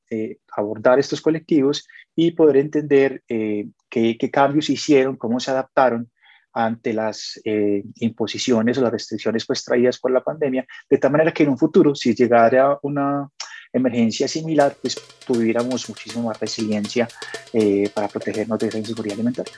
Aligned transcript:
abordar 0.56 0.98
estos 0.98 1.20
colectivos 1.20 1.86
y 2.16 2.30
poder 2.30 2.56
entender 2.56 3.22
qué, 3.26 3.68
qué 3.88 4.30
cambios 4.30 4.70
hicieron, 4.70 5.16
cómo 5.16 5.38
se 5.40 5.50
adaptaron 5.50 6.10
ante 6.52 6.92
las 6.92 7.40
eh, 7.44 7.82
imposiciones 7.96 8.78
o 8.78 8.82
las 8.82 8.92
restricciones 8.92 9.46
pues 9.46 9.64
traídas 9.64 9.98
por 9.98 10.10
la 10.10 10.22
pandemia, 10.22 10.66
de 10.88 10.98
tal 10.98 11.12
manera 11.12 11.32
que 11.32 11.42
en 11.42 11.50
un 11.50 11.58
futuro, 11.58 11.94
si 11.94 12.14
llegara 12.14 12.78
una 12.82 13.28
emergencia 13.72 14.26
similar, 14.26 14.76
pues 14.80 14.96
tuviéramos 15.26 15.88
muchísimo 15.88 16.28
más 16.28 16.40
resiliencia 16.40 17.08
eh, 17.52 17.90
para 17.94 18.08
protegernos 18.08 18.58
de 18.58 18.68
esa 18.68 18.78
inseguridad 18.78 19.14
alimentaria. 19.14 19.54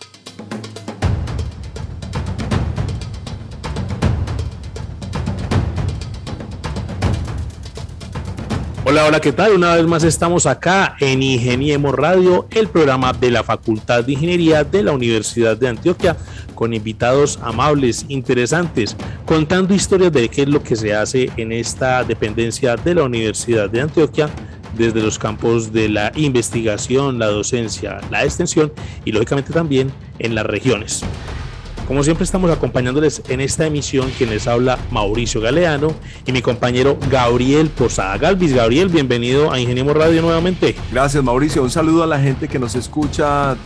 Hola, 8.82 9.06
hola, 9.06 9.20
¿qué 9.20 9.30
tal? 9.30 9.52
Una 9.52 9.76
vez 9.76 9.86
más 9.86 10.02
estamos 10.02 10.46
acá 10.46 10.96
en 10.98 11.22
Ingeniemos 11.22 11.94
Radio, 11.94 12.48
el 12.50 12.66
programa 12.66 13.12
de 13.12 13.30
la 13.30 13.44
Facultad 13.44 14.02
de 14.02 14.14
Ingeniería 14.14 14.64
de 14.64 14.82
la 14.82 14.90
Universidad 14.90 15.56
de 15.56 15.68
Antioquia, 15.68 16.16
con 16.60 16.74
invitados 16.74 17.38
amables, 17.42 18.04
interesantes, 18.08 18.94
contando 19.24 19.72
historias 19.72 20.12
de 20.12 20.28
qué 20.28 20.42
es 20.42 20.48
lo 20.50 20.62
que 20.62 20.76
se 20.76 20.94
hace 20.94 21.30
en 21.38 21.52
esta 21.52 22.04
dependencia 22.04 22.76
de 22.76 22.96
la 22.96 23.04
Universidad 23.04 23.70
de 23.70 23.80
Antioquia 23.80 24.28
desde 24.76 25.00
los 25.00 25.18
campos 25.18 25.72
de 25.72 25.88
la 25.88 26.12
investigación, 26.16 27.18
la 27.18 27.28
docencia, 27.28 28.02
la 28.10 28.24
extensión 28.24 28.74
y 29.06 29.12
lógicamente 29.12 29.54
también 29.54 29.90
en 30.18 30.34
las 30.34 30.44
regiones. 30.44 31.00
Como 31.88 32.04
siempre 32.04 32.24
estamos 32.24 32.50
acompañándoles 32.50 33.22
en 33.30 33.40
esta 33.40 33.66
emisión 33.66 34.10
quien 34.18 34.28
les 34.28 34.46
habla 34.46 34.78
Mauricio 34.90 35.40
Galeano 35.40 35.94
y 36.26 36.32
mi 36.32 36.42
compañero 36.42 36.98
Gabriel 37.10 37.70
Posada 37.70 38.18
Galvis. 38.18 38.52
Gabriel, 38.52 38.90
bienvenido 38.90 39.50
a 39.50 39.58
Ingeniemos 39.58 39.96
Radio 39.96 40.20
nuevamente. 40.20 40.76
Gracias 40.92 41.24
Mauricio, 41.24 41.62
un 41.62 41.70
saludo 41.70 42.02
a 42.02 42.06
la 42.06 42.20
gente 42.20 42.48
que 42.48 42.58
nos 42.58 42.74
escucha 42.74 43.56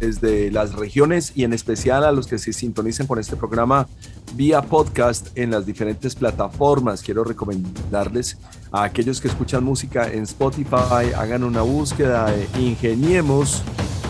desde 0.00 0.50
las 0.50 0.74
regiones 0.74 1.32
y 1.34 1.44
en 1.44 1.52
especial 1.52 2.04
a 2.04 2.12
los 2.12 2.26
que 2.26 2.38
se 2.38 2.52
sintonicen 2.52 3.06
con 3.06 3.18
este 3.18 3.36
programa 3.36 3.88
vía 4.34 4.62
podcast 4.62 5.28
en 5.36 5.50
las 5.50 5.66
diferentes 5.66 6.14
plataformas. 6.14 7.02
Quiero 7.02 7.24
recomendarles 7.24 8.38
a 8.72 8.84
aquellos 8.84 9.20
que 9.20 9.28
escuchan 9.28 9.64
música 9.64 10.10
en 10.10 10.24
Spotify, 10.24 11.12
hagan 11.16 11.44
una 11.44 11.62
búsqueda 11.62 12.30
de 12.30 12.46
Ingeniemos, 12.60 13.62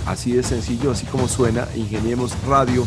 así 0.07 0.33
de 0.33 0.43
sencillo, 0.43 0.91
así 0.91 1.07
como 1.07 1.29
suena, 1.29 1.67
Ingeniemos 1.77 2.33
Radio 2.47 2.87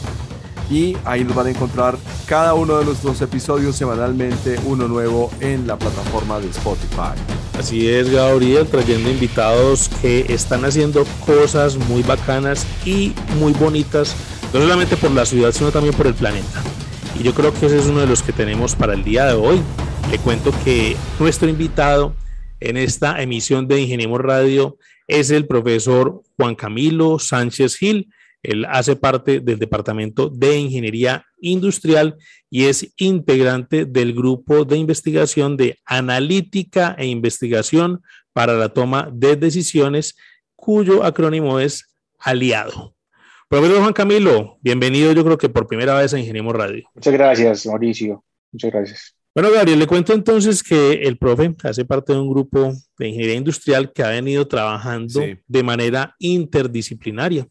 y 0.69 0.95
ahí 1.05 1.23
nos 1.23 1.35
van 1.35 1.47
a 1.47 1.49
encontrar 1.49 1.97
cada 2.25 2.53
uno 2.53 2.77
de 2.77 2.85
nuestros 2.85 3.21
episodios 3.21 3.75
semanalmente, 3.75 4.59
uno 4.65 4.87
nuevo 4.87 5.31
en 5.39 5.67
la 5.67 5.77
plataforma 5.77 6.39
de 6.39 6.49
Spotify. 6.49 7.13
Así 7.57 7.89
es, 7.89 8.09
Gabriel, 8.09 8.67
trayendo 8.67 9.09
invitados 9.09 9.89
que 10.01 10.25
están 10.29 10.63
haciendo 10.63 11.05
cosas 11.25 11.75
muy 11.75 12.03
bacanas 12.03 12.65
y 12.85 13.13
muy 13.39 13.53
bonitas, 13.53 14.15
no 14.53 14.61
solamente 14.61 14.95
por 14.95 15.11
la 15.11 15.25
ciudad, 15.25 15.51
sino 15.51 15.71
también 15.71 15.95
por 15.95 16.07
el 16.07 16.13
planeta. 16.13 16.61
Y 17.19 17.23
yo 17.23 17.33
creo 17.33 17.53
que 17.53 17.65
ese 17.65 17.79
es 17.79 17.87
uno 17.87 17.99
de 17.99 18.07
los 18.07 18.23
que 18.23 18.31
tenemos 18.31 18.75
para 18.75 18.93
el 18.93 19.03
día 19.03 19.25
de 19.25 19.33
hoy. 19.33 19.61
Le 20.09 20.19
cuento 20.19 20.53
que 20.63 20.95
nuestro 21.19 21.49
invitado 21.49 22.15
en 22.59 22.77
esta 22.77 23.21
emisión 23.21 23.67
de 23.67 23.81
Ingeniemos 23.81 24.19
Radio 24.21 24.77
es 25.07 25.29
el 25.31 25.45
profesor 25.45 26.21
Juan 26.37 26.55
Camilo 26.55 27.19
Sánchez 27.19 27.75
Gil. 27.75 28.09
Él 28.41 28.65
hace 28.65 28.95
parte 28.95 29.39
del 29.39 29.59
Departamento 29.59 30.29
de 30.29 30.57
Ingeniería 30.57 31.25
Industrial 31.41 32.15
y 32.49 32.65
es 32.65 32.93
integrante 32.97 33.85
del 33.85 34.13
grupo 34.13 34.65
de 34.65 34.77
investigación 34.77 35.57
de 35.57 35.77
analítica 35.85 36.95
e 36.97 37.05
investigación 37.05 38.01
para 38.33 38.53
la 38.53 38.69
toma 38.69 39.09
de 39.11 39.35
decisiones, 39.35 40.15
cuyo 40.55 41.03
acrónimo 41.03 41.59
es 41.59 41.85
aliado. 42.17 42.95
Profesor 43.49 43.81
Juan 43.81 43.93
Camilo, 43.93 44.57
bienvenido 44.61 45.11
yo 45.11 45.23
creo 45.25 45.37
que 45.37 45.49
por 45.49 45.67
primera 45.67 45.97
vez 45.97 46.13
a 46.13 46.19
Ingeniemos 46.19 46.53
Radio. 46.53 46.87
Muchas 46.93 47.13
gracias, 47.13 47.65
Mauricio. 47.65 48.23
Muchas 48.51 48.71
gracias. 48.71 49.15
Bueno, 49.33 49.51
Gabriel, 49.51 49.79
le 49.79 49.87
cuento 49.87 50.13
entonces 50.13 50.63
que 50.63 50.93
el 51.03 51.17
profe 51.17 51.55
hace 51.63 51.85
parte 51.85 52.13
de 52.13 52.19
un 52.19 52.29
grupo 52.29 52.73
de 52.97 53.07
ingeniería 53.07 53.35
industrial 53.35 53.91
que 53.93 54.03
ha 54.03 54.09
venido 54.09 54.47
trabajando 54.47 55.21
de 55.47 55.63
manera 55.63 56.15
interdisciplinaria. 56.19 57.47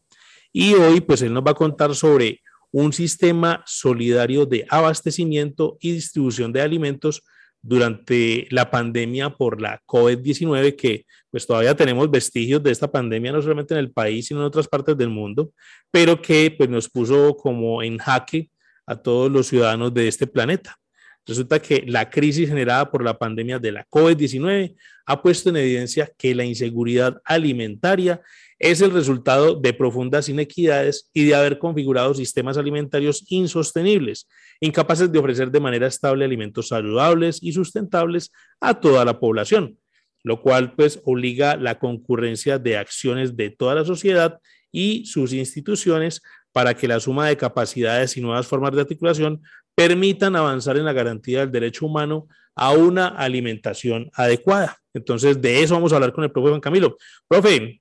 Y 0.51 0.73
hoy, 0.73 1.01
pues 1.01 1.21
él 1.21 1.33
nos 1.33 1.43
va 1.43 1.51
a 1.51 1.55
contar 1.55 1.93
sobre 1.95 2.41
un 2.71 2.93
sistema 2.93 3.63
solidario 3.65 4.45
de 4.45 4.65
abastecimiento 4.69 5.77
y 5.79 5.93
distribución 5.93 6.53
de 6.53 6.61
alimentos 6.61 7.23
durante 7.61 8.47
la 8.51 8.71
pandemia 8.71 9.31
por 9.31 9.61
la 9.61 9.81
COVID-19, 9.85 10.75
que 10.75 11.05
pues 11.29 11.45
todavía 11.45 11.75
tenemos 11.75 12.09
vestigios 12.09 12.63
de 12.63 12.71
esta 12.71 12.91
pandemia, 12.91 13.31
no 13.31 13.41
solamente 13.41 13.73
en 13.73 13.79
el 13.79 13.91
país, 13.91 14.27
sino 14.27 14.39
en 14.39 14.45
otras 14.45 14.67
partes 14.67 14.97
del 14.97 15.09
mundo, 15.09 15.51
pero 15.91 16.21
que 16.21 16.53
pues 16.57 16.69
nos 16.69 16.89
puso 16.89 17.35
como 17.35 17.83
en 17.83 17.97
jaque 17.97 18.49
a 18.85 18.95
todos 18.95 19.31
los 19.31 19.47
ciudadanos 19.47 19.93
de 19.93 20.07
este 20.07 20.25
planeta. 20.25 20.77
Resulta 21.25 21.61
que 21.61 21.83
la 21.85 22.09
crisis 22.09 22.49
generada 22.49 22.89
por 22.89 23.03
la 23.03 23.17
pandemia 23.17 23.59
de 23.59 23.71
la 23.71 23.85
COVID-19 23.85 24.75
ha 25.05 25.21
puesto 25.21 25.49
en 25.49 25.57
evidencia 25.57 26.11
que 26.17 26.33
la 26.33 26.43
inseguridad 26.43 27.21
alimentaria 27.23 28.21
es 28.59 28.81
el 28.81 28.91
resultado 28.91 29.55
de 29.55 29.73
profundas 29.73 30.27
inequidades 30.27 31.09
y 31.13 31.25
de 31.25 31.35
haber 31.35 31.57
configurado 31.57 32.13
sistemas 32.13 32.57
alimentarios 32.57 33.23
insostenibles, 33.29 34.27
incapaces 34.59 35.11
de 35.11 35.17
ofrecer 35.17 35.49
de 35.49 35.61
manera 35.61 35.87
estable 35.87 36.25
alimentos 36.25 36.67
saludables 36.67 37.39
y 37.41 37.53
sustentables 37.53 38.31
a 38.59 38.79
toda 38.79 39.05
la 39.05 39.19
población, 39.19 39.77
lo 40.23 40.41
cual 40.41 40.75
pues 40.75 40.99
obliga 41.05 41.55
la 41.55 41.79
concurrencia 41.79 42.59
de 42.59 42.77
acciones 42.77 43.37
de 43.37 43.49
toda 43.49 43.75
la 43.75 43.85
sociedad 43.85 44.39
y 44.71 45.05
sus 45.05 45.31
instituciones 45.31 46.21
para 46.51 46.73
que 46.73 46.87
la 46.87 46.99
suma 46.99 47.27
de 47.27 47.37
capacidades 47.37 48.17
y 48.17 48.21
nuevas 48.21 48.47
formas 48.47 48.73
de 48.75 48.81
articulación 48.81 49.41
permitan 49.73 50.35
avanzar 50.35 50.75
en 50.77 50.85
la 50.85 50.93
garantía 50.93 51.39
del 51.39 51.51
derecho 51.51 51.85
humano 51.85 52.27
a 52.55 52.71
una 52.71 53.07
alimentación 53.07 54.09
adecuada. 54.13 54.77
Entonces, 54.93 55.41
de 55.41 55.63
eso 55.63 55.75
vamos 55.75 55.93
a 55.93 55.95
hablar 55.95 56.11
con 56.11 56.25
el 56.25 56.31
profe 56.31 56.49
Juan 56.49 56.59
Camilo. 56.59 56.97
Profe, 57.27 57.79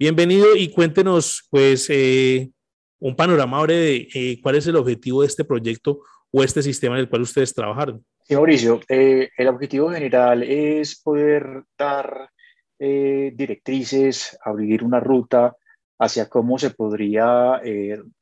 Bienvenido 0.00 0.54
y 0.54 0.70
cuéntenos, 0.70 1.48
pues, 1.50 1.90
eh, 1.90 2.52
un 3.00 3.16
panorama 3.16 3.56
ahora 3.56 3.74
de 3.74 4.06
eh, 4.14 4.38
cuál 4.40 4.54
es 4.54 4.64
el 4.68 4.76
objetivo 4.76 5.22
de 5.22 5.26
este 5.26 5.44
proyecto 5.44 6.02
o 6.30 6.44
este 6.44 6.62
sistema 6.62 6.94
en 6.94 7.00
el 7.00 7.08
cual 7.08 7.22
ustedes 7.22 7.52
trabajaron. 7.52 8.04
Sí, 8.22 8.36
Mauricio, 8.36 8.80
eh, 8.88 9.30
el 9.36 9.48
objetivo 9.48 9.90
general 9.90 10.44
es 10.44 11.00
poder 11.02 11.64
dar 11.76 12.30
directrices, 12.78 14.38
abrir 14.44 14.84
una 14.84 15.00
ruta 15.00 15.56
hacia 15.98 16.28
cómo 16.28 16.60
se 16.60 16.70
podría 16.70 17.60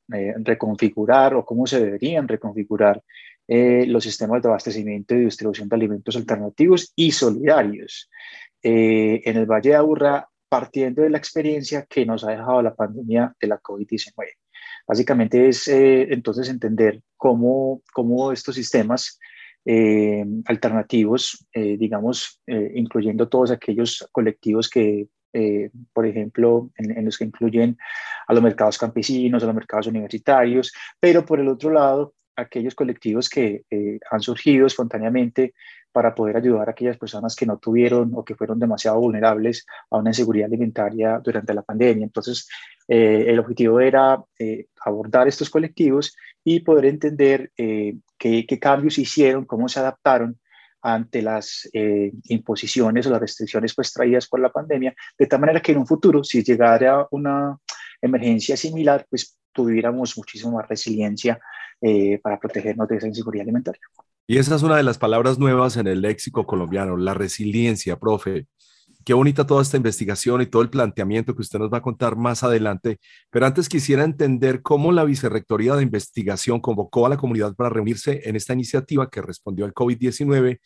reconfigurar 0.09 1.35
o 1.35 1.45
cómo 1.45 1.67
se 1.67 1.85
deberían 1.85 2.27
reconfigurar 2.27 3.03
los 3.47 4.03
sistemas 4.03 4.41
de 4.41 4.49
abastecimiento 4.49 5.15
y 5.15 5.27
distribución 5.27 5.69
de 5.69 5.77
alimentos 5.77 6.17
alternativos 6.17 6.91
y 6.97 7.13
solidarios. 7.13 8.09
en 8.63 9.37
el 9.37 9.45
Valle 9.45 9.69
de 9.69 9.77
Aburrá 9.77 10.27
partiendo 10.49 11.03
de 11.03 11.11
la 11.11 11.19
experiencia 11.19 11.87
que 11.89 12.07
nos 12.07 12.25
ha 12.25 12.31
dejado 12.31 12.63
la 12.63 12.75
pandemia 12.75 13.35
de 13.41 13.49
la 13.49 13.61
COVID-19. 13.61 14.13
Básicamente 14.87 15.49
es 15.49 15.67
eh, 15.69 16.13
entonces 16.13 16.49
entender 16.49 17.03
cómo, 17.17 17.83
cómo 17.93 18.33
estos 18.33 18.55
sistemas 18.55 19.19
eh, 19.65 20.25
alternativos, 20.45 21.45
eh, 21.53 21.77
digamos, 21.77 22.41
incluyendo 22.47 23.29
todos 23.29 23.51
aquellos 23.51 24.09
colectivos 24.13 24.71
que, 24.71 25.09
por 25.93 26.07
ejemplo, 26.07 26.71
en, 26.77 27.05
los 27.05 27.19
que 27.19 27.25
incluyen 27.25 27.77
a 28.29 28.33
los 28.33 28.43
mercados 28.43 28.79
campesinos, 28.79 29.43
a 29.43 29.47
los 29.47 29.55
mercados 29.55 29.89
universitarios, 29.89 30.73
pero 31.01 31.27
por 31.27 31.41
el 31.41 31.49
otro 31.49 31.71
lado, 31.71 32.15
aquellos 32.37 32.77
colectivos 32.77 33.29
que 33.29 33.65
han 34.11 34.21
surgido 34.21 34.67
espontáneamente 34.67 35.53
para 35.97 36.15
poder 36.15 36.37
ayudar 36.37 36.69
a 36.69 36.73
aquellas 36.73 36.99
personas 36.99 37.35
que 37.35 37.47
no 37.47 37.57
tuvieron 37.57 38.13
o 38.15 38.23
que 38.23 38.35
fueron 38.35 38.59
demasiado 38.59 39.01
vulnerables 39.01 39.65
a 39.91 39.97
una 39.97 40.11
inseguridad 40.11 40.49
alimentaria 40.49 41.19
durante 41.25 41.55
la 41.55 41.63
pandemia. 41.63 42.05
Entonces, 42.05 42.47
eh, 42.87 43.25
el 43.29 43.39
objetivo 43.39 43.81
era 43.81 44.23
eh, 44.39 44.67
abordar 44.85 45.27
estos 45.27 45.49
colectivos 45.49 46.15
y 46.45 46.61
poder 46.61 46.85
entender 46.85 47.51
eh, 47.57 47.97
qué, 48.19 48.45
qué, 48.47 48.59
cambios 48.59 48.99
hicieron, 48.99 49.47
cómo 49.47 49.71
se 49.71 49.81
adaptaron 49.81 50.39
ante 50.83 51.23
las 51.23 51.67
imposiciones 52.25 53.07
o 53.07 53.11
las 53.11 53.21
restricciones 53.21 53.75
pues 53.75 53.91
traídas 53.95 54.29
por 54.29 54.39
la 54.41 54.53
pandemia, 54.53 54.95
de 55.19 55.27
tal 55.27 55.41
manera 55.41 55.63
que 55.63 55.73
en 55.73 55.79
un 55.79 55.87
futuro, 55.87 56.23
si 56.23 56.45
llegara 56.45 57.07
una 57.11 57.59
emergencia 58.03 58.55
similar, 58.55 59.07
pues 59.09 59.39
tuviéramos 59.51 60.19
muchísimo 60.19 60.59
más 60.59 60.69
resiliencia 60.69 61.41
para 62.23 62.39
protegernos 62.39 62.87
de 62.87 62.97
esa 62.99 63.09
inseguridad 63.09 63.45
alimentaria. 63.45 63.81
Y 64.29 64.39
esa 64.39 64.57
es 64.57 64.63
una 64.65 64.77
de 64.77 64.83
las 64.83 64.99
palabras 64.99 65.39
nuevas 65.39 65.77
en 65.77 65.87
el 65.87 66.01
léxico 66.01 66.47
colombiano, 66.47 66.97
la 66.97 67.15
resiliencia, 67.15 67.97
profe. 67.97 68.49
Qué 69.05 69.15
bonita 69.15 69.47
toda 69.47 69.63
esta 69.63 69.77
investigación 69.77 70.43
y 70.43 70.47
todo 70.47 70.63
el 70.63 70.71
planteamiento 70.71 71.37
que 71.37 71.43
usted 71.43 71.61
nos 71.61 71.73
va 71.73 71.79
a 71.79 71.83
contar 71.83 72.17
más 72.17 72.43
adelante. 72.43 72.99
Pero 73.31 73.47
antes 73.47 73.69
quisiera 73.69 74.03
entender 74.03 74.63
cómo 74.63 74.91
la 74.91 75.05
Vicerrectoría 75.05 75.77
de 75.77 75.85
Investigación 75.85 76.61
convocó 76.61 77.07
a 77.07 77.09
la 77.09 77.17
comunidad 77.17 77.55
para 77.55 77.71
reunirse 77.71 78.29
en 78.29 78.35
esta 78.35 78.53
iniciativa 78.53 79.09
que 79.09 79.23
respondió 79.23 79.65
al 79.65 79.73
COVID-19, 79.73 80.59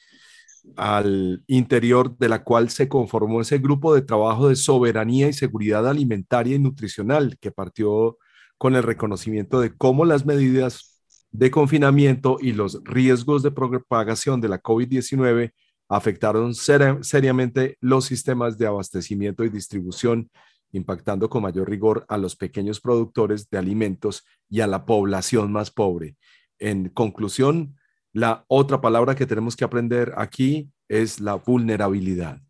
al 0.77 1.45
interior 1.47 2.17
de 2.17 2.31
la 2.31 2.43
cual 2.43 2.71
se 2.71 2.89
conformó 2.89 3.43
ese 3.43 3.59
grupo 3.59 3.95
de 3.95 4.01
trabajo 4.01 4.49
de 4.49 4.57
soberanía 4.57 5.29
y 5.29 5.35
seguridad 5.35 5.87
alimentaria 5.87 6.57
y 6.57 6.59
nutricional 6.59 7.37
que 7.39 7.51
partió 7.53 8.17
con 8.57 8.75
el 8.75 8.83
reconocimiento 8.83 9.61
de 9.61 9.77
cómo 9.77 10.07
las 10.07 10.25
medidas 10.25 10.90
de 11.33 11.51
confinamiento 11.51 12.39
y 12.41 12.53
los 12.53 12.83
riesgos 12.85 13.43
de 13.43 13.51
propagación 13.51 14.41
de 14.41 14.49
la 14.49 14.63
COVID-19 14.63 15.53
afectaron 15.89 16.55
seriamente 16.55 17.77
los 17.81 18.05
sistemas 18.05 18.59
de 18.59 18.67
abastecimiento 18.67 19.45
y 19.45 19.49
distribución, 19.49 20.31
impactando 20.73 21.29
con 21.29 21.43
mayor 21.43 21.69
rigor 21.69 22.05
a 22.09 22.17
los 22.17 22.37
pequeños 22.37 22.81
productores 22.81 23.51
de 23.51 23.59
alimentos 23.59 24.25
y 24.49 24.61
a 24.61 24.69
la 24.69 24.87
población 24.87 25.51
más 25.51 25.71
pobre. 25.71 26.17
En 26.59 26.91
conclusión, 26.91 27.77
la 28.13 28.45
otra 28.47 28.81
palabra 28.81 29.15
que 29.15 29.27
tenemos 29.27 29.57
que 29.57 29.65
aprender 29.65 30.13
aquí 30.17 30.71
es 30.89 31.21
la 31.21 31.35
vulnerabilidad. 31.35 32.41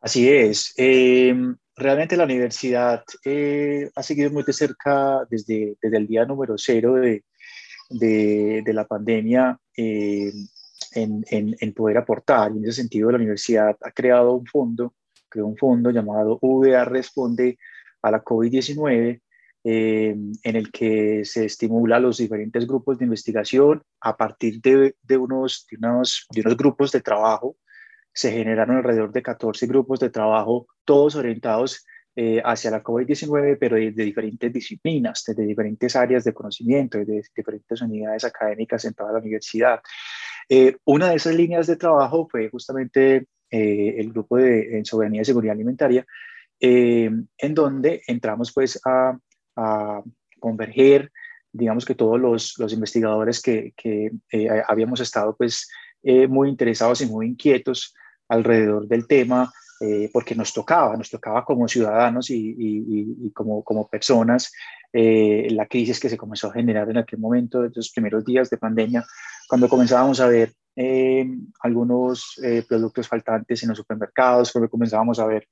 Así 0.00 0.28
es. 0.28 0.72
Em, 0.76 1.56
realmente 1.76 2.16
la 2.16 2.24
universidad 2.24 3.02
eh, 3.24 3.90
ha 3.94 4.02
seguido 4.02 4.30
muy 4.30 4.44
de 4.44 4.52
cerca 4.52 5.26
desde, 5.28 5.76
desde 5.82 5.96
el 5.96 6.06
día 6.06 6.24
número 6.24 6.54
cero 6.56 6.94
de, 6.94 7.24
de, 7.88 8.62
la 8.66 8.86
pandemia 8.86 9.58
eh, 9.76 10.32
en, 10.94 11.72
poder 11.74 11.98
aportar. 11.98 12.52
Y 12.52 12.58
en 12.58 12.64
ese 12.64 12.82
sentido, 12.82 13.10
la 13.10 13.18
universidad 13.18 13.76
ha 13.80 13.90
creado 13.90 14.34
un 14.34 14.46
fondo, 14.46 14.94
creó 15.28 15.46
un 15.46 15.56
fondo 15.56 15.90
llamado 15.90 16.38
VA 16.40 16.84
Responde 16.84 17.58
a 18.02 18.10
la 18.10 18.22
COVID-19, 18.22 19.20
eh, 19.64 20.16
en 20.42 20.56
el 20.56 20.70
que 20.70 21.24
se 21.24 21.44
estimula 21.44 21.96
a 21.96 22.00
los 22.00 22.18
diferentes 22.18 22.66
grupos 22.66 22.98
de 22.98 23.04
investigación 23.04 23.82
a 24.00 24.16
partir 24.16 24.60
de, 24.60 24.94
de, 25.02 25.16
unos, 25.16 25.66
de, 25.70 25.76
unos, 25.76 26.26
de 26.30 26.40
unos 26.42 26.56
grupos 26.56 26.92
de 26.92 27.00
trabajo. 27.00 27.56
Se 28.12 28.32
generaron 28.32 28.76
alrededor 28.76 29.12
de 29.12 29.22
14 29.22 29.66
grupos 29.66 30.00
de 30.00 30.10
trabajo, 30.10 30.66
todos 30.84 31.16
orientados 31.16 31.84
eh, 32.20 32.42
hacia 32.44 32.72
la 32.72 32.82
COVID-19, 32.82 33.58
pero 33.60 33.76
de, 33.76 33.92
diferentes 33.92 34.52
disciplinas, 34.52 35.22
desde 35.24 35.46
diferentes 35.46 35.94
áreas 35.94 36.24
de 36.24 36.34
conocimiento, 36.34 36.98
de 36.98 37.22
diferentes 37.36 37.80
unidades 37.80 38.24
académicas 38.24 38.84
en 38.86 38.94
toda 38.94 39.12
la 39.12 39.20
universidad. 39.20 39.80
Eh, 40.48 40.78
una 40.84 41.10
de 41.10 41.14
esas 41.14 41.36
líneas 41.36 41.68
de 41.68 41.76
trabajo 41.76 42.26
fue 42.28 42.48
justamente 42.50 43.28
eh, 43.52 43.94
el 43.98 44.10
grupo 44.10 44.36
de 44.36 44.82
soberanía 44.84 45.22
y 45.22 45.26
seguridad 45.26 45.54
alimentaria, 45.54 46.04
en 46.58 47.28
donde 47.54 48.02
entramos 48.08 48.52
pues 48.52 48.80
a, 48.84 49.16
a, 49.54 50.02
converger, 50.40 51.12
digamos 51.52 51.84
que 51.84 51.94
todos 51.94 52.18
los, 52.18 52.58
los 52.58 52.72
investigadores 52.72 53.40
que, 53.40 53.74
que 53.76 54.10
habíamos 54.66 54.98
estado 54.98 55.36
pues 55.36 55.68
muy 56.28 56.48
interesados 56.48 57.00
y 57.00 57.06
muy 57.06 57.28
inquietos 57.28 57.94
alrededor 58.28 58.88
del 58.88 59.06
tema, 59.06 59.52
eh, 59.80 60.10
porque 60.12 60.34
nos 60.34 60.52
tocaba, 60.52 60.96
nos 60.96 61.08
tocaba 61.08 61.44
como 61.44 61.68
ciudadanos 61.68 62.30
y, 62.30 63.30
como, 63.32 63.62
como 63.62 63.86
personas 63.88 64.52
eh, 64.92 65.46
la 65.52 65.66
crisis 65.66 66.00
que 66.00 66.08
se 66.08 66.16
comenzó 66.16 66.48
a 66.48 66.52
generar 66.52 66.90
en 66.90 66.98
aquel 66.98 67.20
momento, 67.20 67.62
de 67.62 67.70
los 67.72 67.92
primeros 67.92 68.24
días 68.24 68.50
de 68.50 68.56
pandemia, 68.56 69.04
cuando 69.48 69.68
comenzábamos 69.68 70.18
a 70.18 70.26
ver 70.26 70.52
eh, 70.74 71.28
algunos 71.60 72.40
productos 72.68 73.06
faltantes 73.06 73.62
en 73.62 73.68
los 73.68 73.78
supermercados, 73.78 74.50
cuando 74.50 74.68
comenzábamos 74.68 75.20
a 75.20 75.26
ver 75.26 75.46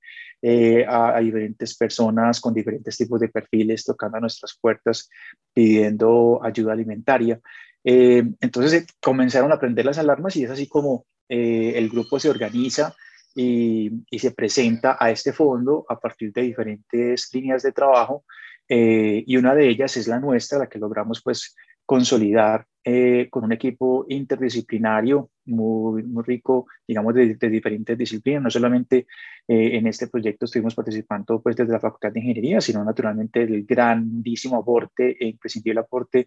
a, 0.89 1.21
diferentes 1.21 1.77
personas 1.77 2.41
con 2.41 2.53
diferentes 2.53 2.97
tipos 2.97 3.21
de 3.21 3.29
perfiles 3.29 3.85
tocando 3.85 4.17
a 4.17 4.21
nuestras 4.21 4.59
puertas 4.61 5.09
pidiendo 5.53 6.41
ayuda 6.43 6.73
alimentaria. 6.73 7.39
entonces 7.85 8.87
comenzaron 9.01 9.53
a 9.53 9.61
prender 9.61 9.87
las 9.87 9.99
alarmas 9.99 10.35
y 10.35 10.45
es 10.45 10.51
así 10.51 10.67
como 10.67 11.07
el 11.29 11.89
grupo 11.89 12.19
se 12.19 12.31
organiza 12.31 12.95
y, 13.37 14.19
se 14.19 14.31
presenta 14.31 14.97
a 14.99 15.11
este 15.11 15.33
fondo 15.33 15.85
a 15.89 16.01
partir 16.01 16.33
de 16.33 16.43
diferentes 16.43 17.29
líneas 17.35 17.63
de 17.63 17.73
trabajo 17.73 18.25
eh, 18.69 19.23
y 19.27 19.37
una 19.37 19.55
de 19.55 19.69
ellas 19.69 19.97
es 19.99 20.09
la 20.09 20.19
nuestra, 20.19 20.59
la 20.59 20.69
que 20.69 20.79
logramos 20.79 21.23
pues 21.23 21.55
consolidar 21.85 22.67
eh, 22.83 23.29
con 23.31 23.45
un 23.45 23.53
equipo 23.53 24.07
interdisciplinario 24.09 25.31
muy, 25.45 26.03
muy 26.03 26.25
rico, 26.25 26.67
digamos, 26.89 27.15
de, 27.15 27.37
diferentes 27.37 27.97
disciplinas. 27.97 28.43
No 28.43 28.51
solamente 28.51 29.07
eh, 29.47 29.77
en 29.77 29.87
este 29.87 30.09
proyecto 30.09 30.47
estuvimos 30.47 30.75
participando 30.75 31.41
pues 31.41 31.55
desde 31.55 31.73
la 31.73 31.79
Facultad 31.79 32.13
de 32.13 32.21
Ingeniería, 32.21 32.61
sino 32.61 32.83
naturalmente 32.83 33.43
el 33.43 33.65
grandísimo 33.65 34.57
aporte 34.57 35.17
e 35.21 35.29
imprescindible 35.29 35.81
aporte 35.81 36.27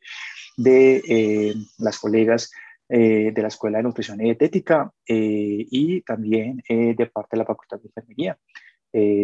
de 0.56 1.56
las 1.80 2.00
colegas 2.00 2.52
eh, 2.92 3.32
de 3.32 3.42
la 3.42 3.50
Escuela 3.50 3.78
de 3.78 3.84
Nutrición 3.84 4.20
y 4.20 4.24
Dietética 4.24 4.92
eh, 5.08 5.64
y 5.70 6.02
también 6.02 6.64
eh, 6.68 6.96
de 6.98 7.06
parte 7.06 7.30
de 7.36 7.38
la 7.38 7.46
Facultad 7.46 7.78
de 7.78 7.88
Enfermería. 7.88 8.36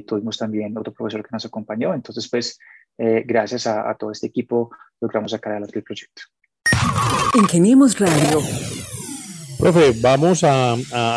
tuvimos 0.06 0.38
también 0.38 0.78
otro 0.78 0.94
profesor 0.94 1.24
que 1.24 1.30
nos 1.32 1.46
acompañó, 1.46 1.96
entonces 1.96 2.30
pues 2.30 2.60
gracias 2.98 3.66
a, 3.66 3.96
todo 3.96 4.12
este 4.12 4.28
equipo 4.28 4.70
logramos 5.02 5.32
sacar 5.32 5.54
adelante 5.54 5.80
el 5.80 5.84
proyecto. 5.84 6.22
Ingeniemos 7.34 8.00
Radio 8.00 8.40
Profe, 9.58 9.94
vamos 10.02 10.44
a, 10.44 10.74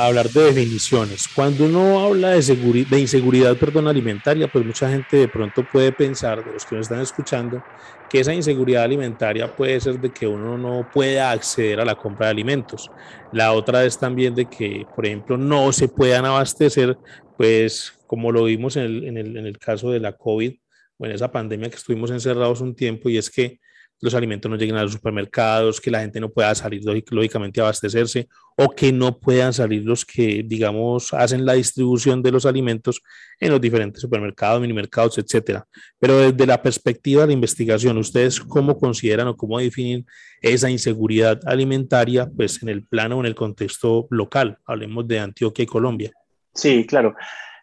hablar 0.07 0.31
de 0.31 0.45
definiciones. 0.45 1.27
Cuando 1.27 1.65
uno 1.65 2.01
habla 2.01 2.31
de, 2.31 2.87
de 2.89 3.01
inseguridad 3.01 3.57
perdón, 3.57 3.89
alimentaria, 3.89 4.47
pues 4.47 4.65
mucha 4.65 4.89
gente 4.89 5.17
de 5.17 5.29
pronto 5.29 5.67
puede 5.71 5.91
pensar, 5.91 6.45
de 6.45 6.53
los 6.53 6.65
que 6.65 6.77
nos 6.77 6.87
están 6.87 7.01
escuchando, 7.01 7.63
que 8.09 8.21
esa 8.21 8.33
inseguridad 8.33 8.85
alimentaria 8.85 9.55
puede 9.55 9.81
ser 9.81 10.01
de 10.01 10.11
que 10.11 10.27
uno 10.27 10.57
no 10.57 10.89
pueda 10.93 11.33
acceder 11.33 11.81
a 11.81 11.85
la 11.85 11.97
compra 11.97 12.27
de 12.27 12.33
alimentos. 12.33 12.91
La 13.33 13.53
otra 13.53 13.85
es 13.85 13.99
también 13.99 14.35
de 14.37 14.47
que, 14.47 14.87
por 14.95 15.05
ejemplo, 15.05 15.37
no 15.37 15.73
se 15.73 15.89
puedan 15.89 16.25
abastecer, 16.25 16.97
pues 17.37 17.93
como 18.07 18.31
lo 18.31 18.45
vimos 18.45 18.77
en 18.77 18.85
el, 18.85 19.05
en 19.05 19.17
el, 19.19 19.37
en 19.37 19.47
el 19.47 19.59
caso 19.59 19.91
de 19.91 20.01
la 20.01 20.13
COVID 20.13 20.55
o 20.97 21.07
en 21.07 21.13
esa 21.13 21.31
pandemia 21.31 21.71
que 21.71 21.77
estuvimos 21.77 22.11
encerrados 22.13 22.61
un 22.61 22.77
tiempo, 22.77 23.09
y 23.09 23.19
es 23.19 23.31
que 23.31 23.59
los 24.01 24.15
alimentos 24.15 24.51
no 24.51 24.57
lleguen 24.57 24.77
a 24.77 24.83
los 24.83 24.93
supermercados, 24.93 25.81
que 25.81 25.91
la 25.91 26.01
gente 26.01 26.21
no 26.21 26.29
pueda 26.29 26.55
salir 26.55 26.83
lógicamente 26.85 27.61
a 27.61 27.65
abastecerse 27.65 28.29
o 28.57 28.69
que 28.71 28.93
no 28.93 29.19
puedan 29.19 29.53
salir 29.53 29.85
los 29.85 30.05
que, 30.05 30.43
digamos, 30.45 31.13
hacen 31.15 31.45
la 31.45 31.55
distribución 31.55 32.23
de 32.23 32.33
los 32.33 32.47
alimentos 32.47 33.03
en 33.41 33.51
los 33.51 33.61
diferentes 33.61 34.01
supermercados, 34.01 34.61
minimercados, 34.61 35.19
etcétera. 35.19 35.67
Pero 35.99 36.19
desde 36.19 36.47
la 36.47 36.63
perspectiva 36.63 37.23
de 37.23 37.29
la 37.29 37.33
investigación, 37.35 37.99
¿ustedes 37.99 38.41
cómo 38.41 38.79
consideran 38.79 39.29
o 39.29 39.37
cómo 39.37 39.59
definen 39.59 40.07
esa 40.41 40.71
inseguridad 40.71 41.41
alimentaria 41.47 42.29
pues 42.29 42.63
en 42.63 42.69
el 42.69 42.85
plano 42.85 43.17
o 43.17 43.21
en 43.21 43.27
el 43.27 43.35
contexto 43.35 44.07
local? 44.11 44.59
Hablemos 44.65 45.07
de 45.07 45.21
Antioquia 45.21 45.63
y 45.65 45.67
Colombia. 45.67 46.13
Sí, 46.55 46.87
claro. 46.87 47.15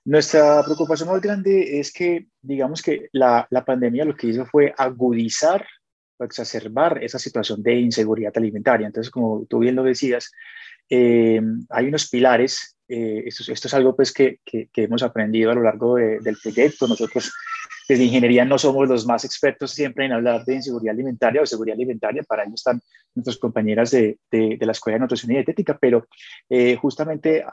Nuestra 0.06 0.62
preocupación 0.64 1.10
más 1.10 1.20
grande 1.20 1.80
es 1.80 1.92
que, 1.92 2.28
digamos 2.42 2.82
que 2.82 3.10
la, 3.12 3.48
la 3.50 3.66
pandemia 3.66 4.06
lo 4.06 4.16
que 4.16 4.28
hizo 4.28 4.46
fue 4.46 4.74
agudizar 4.78 5.66
exacerbar 6.20 7.04
esa 7.04 7.20
situación 7.20 7.62
de 7.62 7.76
inseguridad 7.76 8.34
alimentaria. 8.36 8.88
Entonces, 8.88 9.12
como 9.12 9.46
tú 9.46 9.60
bien 9.60 9.76
lo 9.76 9.84
decías, 9.84 10.32
eh, 10.90 11.42
hay 11.70 11.88
unos 11.88 12.10
pilares, 12.10 12.78
eh, 12.88 13.24
esto, 13.26 13.52
esto, 13.52 13.68
es 13.68 13.74
algo 13.74 13.96
pues 13.96 14.14
que, 14.14 14.40
que, 14.46 14.70
hemos 14.76 15.02
aprendido 15.02 15.52
a 15.52 15.56
lo 15.56 15.64
largo 15.64 15.96
del 15.96 16.38
proyecto. 16.42 16.88
Nosotros 16.88 17.34
desde 17.90 18.04
ingeniería 18.04 18.46
no 18.46 18.58
somos 18.58 18.88
los 18.88 19.06
más 19.06 19.26
expertos 19.26 19.72
siempre 19.72 20.06
en 20.06 20.14
hablar 20.14 20.46
de 20.46 20.56
inseguridad 20.56 20.94
alimentaria 20.94 21.42
o 21.42 21.46
seguridad 21.46 21.76
alimentaria, 21.76 22.24
para 22.24 22.44
ello 22.44 22.54
están 22.56 22.82
nuestras 23.14 23.38
compañeras 23.38 23.92
de, 23.92 24.20
de, 24.30 24.58
la 24.62 24.72
Escuela 24.72 24.96
de 24.96 25.02
Nutrición 25.02 25.32
y 25.32 25.36
Dietética, 25.36 25.78
pero 25.80 26.08
eh, 26.50 26.76
justamente 26.76 27.46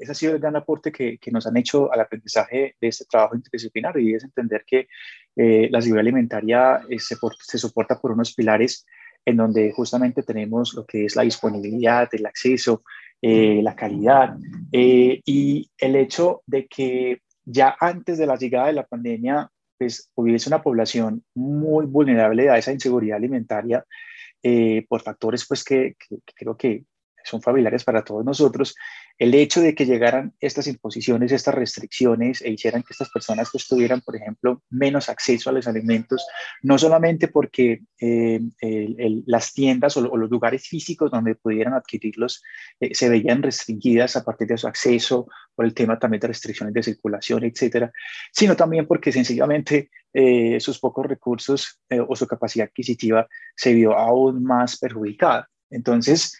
ese 0.00 0.12
ha 0.12 0.14
sido 0.14 0.34
el 0.34 0.40
gran 0.40 0.56
aporte 0.56 0.90
que, 0.90 1.18
que, 1.18 1.30
nos 1.30 1.46
han 1.46 1.56
hecho 1.56 1.92
al 1.92 2.00
aprendizaje 2.00 2.76
de 2.80 2.88
este 2.88 3.04
trabajo 3.04 3.36
interdisciplinario 3.36 4.02
y 4.02 4.14
es 4.14 4.24
entender 4.24 4.64
que 4.66 4.88
la 5.36 5.82
seguridad 5.82 6.00
alimentaria 6.00 6.80
se, 6.98 7.16
se 7.40 7.58
soporta 7.58 8.00
por 8.00 8.12
unos 8.12 8.34
pilares 8.34 8.86
en 9.26 9.36
donde 9.36 9.72
justamente 9.72 10.22
tenemos 10.22 10.72
lo 10.74 10.86
que 10.86 11.04
es 11.04 11.16
la 11.16 11.22
disponibilidad, 11.22 12.08
el 12.12 12.24
acceso, 12.24 12.84
eh, 13.20 13.60
la 13.62 13.74
calidad 13.74 14.38
eh, 14.70 15.20
y 15.24 15.68
el 15.78 15.96
hecho 15.96 16.42
de 16.46 16.66
que 16.66 17.22
ya 17.44 17.76
antes 17.80 18.18
de 18.18 18.26
la 18.26 18.36
llegada 18.36 18.68
de 18.68 18.74
la 18.74 18.86
pandemia, 18.86 19.50
pues 19.78 20.10
hubiese 20.14 20.48
una 20.48 20.62
población 20.62 21.24
muy 21.34 21.86
vulnerable 21.86 22.48
a 22.48 22.56
esa 22.56 22.72
inseguridad 22.72 23.16
alimentaria 23.16 23.84
eh, 24.42 24.86
por 24.88 25.02
factores 25.02 25.44
pues 25.46 25.64
que, 25.64 25.96
que 25.98 26.18
creo 26.34 26.56
que 26.56 26.84
son 27.26 27.42
familiares 27.42 27.84
para 27.84 28.04
todos 28.04 28.24
nosotros, 28.24 28.74
el 29.18 29.34
hecho 29.34 29.60
de 29.60 29.74
que 29.74 29.86
llegaran 29.86 30.34
estas 30.40 30.66
imposiciones, 30.66 31.32
estas 31.32 31.54
restricciones 31.54 32.42
e 32.42 32.50
hicieran 32.50 32.82
que 32.82 32.92
estas 32.92 33.10
personas 33.10 33.48
pues, 33.50 33.66
tuvieran, 33.66 34.02
por 34.02 34.14
ejemplo, 34.16 34.62
menos 34.68 35.08
acceso 35.08 35.48
a 35.48 35.52
los 35.54 35.66
alimentos, 35.66 36.26
no 36.62 36.78
solamente 36.78 37.28
porque 37.28 37.80
eh, 37.98 38.40
las 39.26 39.54
tiendas 39.54 39.96
o, 39.96 40.16
los 40.16 40.30
lugares 40.30 40.68
físicos 40.68 41.10
donde 41.10 41.34
pudieran 41.34 41.74
adquirirlos 41.74 42.42
eh, 42.80 42.94
se 42.94 43.08
veían 43.08 43.42
restringidas 43.42 44.16
a 44.16 44.24
partir 44.24 44.48
de 44.48 44.58
su 44.58 44.68
acceso, 44.68 45.28
por 45.54 45.64
el 45.64 45.72
tema 45.72 45.98
también 45.98 46.20
de 46.20 46.28
restricciones 46.28 46.74
de 46.74 46.82
circulación, 46.82 47.44
etcétera, 47.44 47.90
sino 48.30 48.54
también 48.54 48.86
porque 48.86 49.10
sencillamente 49.10 49.90
eh, 50.12 50.60
sus 50.60 50.78
pocos 50.78 51.06
recursos 51.06 51.80
o 52.06 52.14
su 52.14 52.26
capacidad 52.26 52.66
adquisitiva 52.66 53.26
se 53.54 53.72
vio 53.72 53.94
aún 53.96 54.44
más 54.44 54.78
perjudicada. 54.78 55.48
Entonces, 55.70 56.38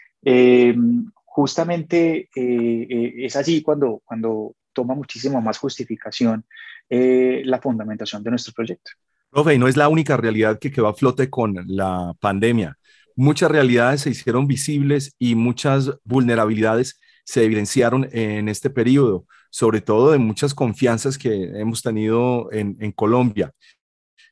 justamente 1.37 2.31
eh, 2.35 2.87
eh, 2.89 3.13
es 3.19 3.37
allí 3.37 3.61
cuando, 3.61 4.01
cuando 4.07 4.55
toma 4.73 4.95
muchísimo 4.95 5.39
más 5.43 5.59
justificación 5.59 6.47
eh, 6.89 7.43
la 7.45 7.61
fundamentación 7.61 8.23
de 8.23 8.31
nuestro 8.31 8.55
proyecto. 8.55 8.93
Profe, 9.31 9.55
y 9.55 9.59
no 9.59 9.69
es 9.69 9.77
la 9.77 9.91
única 9.91 10.17
realidad 10.17 10.59
que 10.59 10.73
quedó 10.73 10.89
a 10.89 10.95
flote 10.95 11.29
con 11.29 11.55
la 11.67 12.15
pandemia. 12.21 12.79
Muchas 13.17 13.51
realidades 13.51 14.01
se 14.01 14.11
hicieron 14.11 14.47
visibles 14.47 15.15
y 15.19 15.35
muchas 15.35 15.91
vulnerabilidades 16.05 16.99
se 17.25 17.45
evidenciaron 17.45 18.09
en 18.13 18.49
este 18.49 18.71
periodo, 18.71 19.27
sobre 19.51 19.83
todo 19.83 20.13
de 20.13 20.19
muchas 20.19 20.55
confianzas 20.55 21.19
que 21.19 21.61
hemos 21.61 21.83
tenido 21.83 22.51
en, 22.51 22.79
en 22.81 22.93
Colombia. 22.93 23.53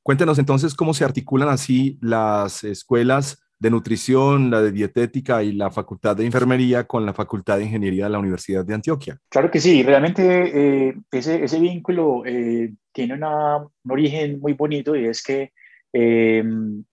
Cuéntenos 0.03 0.38
entonces 0.38 0.75
cómo 0.75 0.95
se 0.95 1.05
articulan 1.05 1.50
así 1.50 1.99
las 2.00 2.64
escuelas 2.64 3.44
de 3.64 3.71
nutrición, 3.71 4.50
la 4.50 4.61
de 4.61 4.73
dietética 4.73 5.42
y 5.42 5.52
la 5.52 5.71
facultad 5.71 6.14
de 6.14 6.26
enfermería 6.26 6.85
con 6.85 7.06
la 7.06 7.14
facultad 7.14 7.56
de 7.56 7.64
ingeniería 7.64 8.04
de 8.04 8.11
la 8.11 8.18
Universidad 8.18 8.62
de 8.62 8.75
Antioquia. 8.75 9.18
Claro 9.30 9.50
que 9.50 9.59
sí, 9.59 9.83
realmente 9.83 10.88
eh, 10.88 10.94
ese, 11.11 11.42
ese, 11.42 11.59
vínculo 11.59 12.26
eh, 12.26 12.75
tiene 12.92 13.14
una, 13.14 13.56
un 13.56 13.90
origen 13.90 14.38
muy 14.38 14.52
bonito 14.52 14.94
y 14.94 15.06
es 15.06 15.23
que 15.23 15.52
eh, 15.94 16.44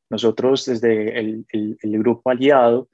nosotros 0.09 0.65
desde 0.65 1.19
el, 1.19 1.45
el, 1.51 1.99
grupo 1.99 2.29
aliado, 2.29 2.87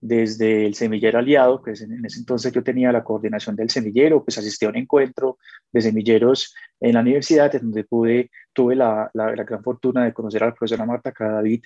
desde 0.00 0.64
el 0.64 0.74
semillero 0.74 1.18
aliado, 1.18 1.60
que 1.64 1.72
en 1.72 2.06
ese 2.06 2.20
entonces 2.20 2.52
yo 2.52 2.62
tenía 2.62 2.92
la 2.92 3.02
coordinación 3.02 3.56
del 3.56 3.70
semillero, 3.70 4.22
pues 4.22 4.38
asistí 4.38 4.66
a 4.66 4.68
un 4.68 4.76
encuentro 4.76 5.38
de 5.72 5.80
semilleros 5.80 6.54
en 6.78 6.94
la 6.94 7.00
universidad, 7.00 7.52
en 7.56 7.62
donde 7.62 7.82
pude, 7.82 8.30
tuve 8.52 8.76
la, 8.76 9.10
la, 9.14 9.34
la 9.34 9.42
gran 9.42 9.64
fortuna 9.64 10.04
de 10.04 10.12
conocer 10.12 10.44
a 10.44 10.46
la 10.46 10.54
profesora 10.54 10.86
Marta 10.86 11.10
Cadavid, 11.10 11.64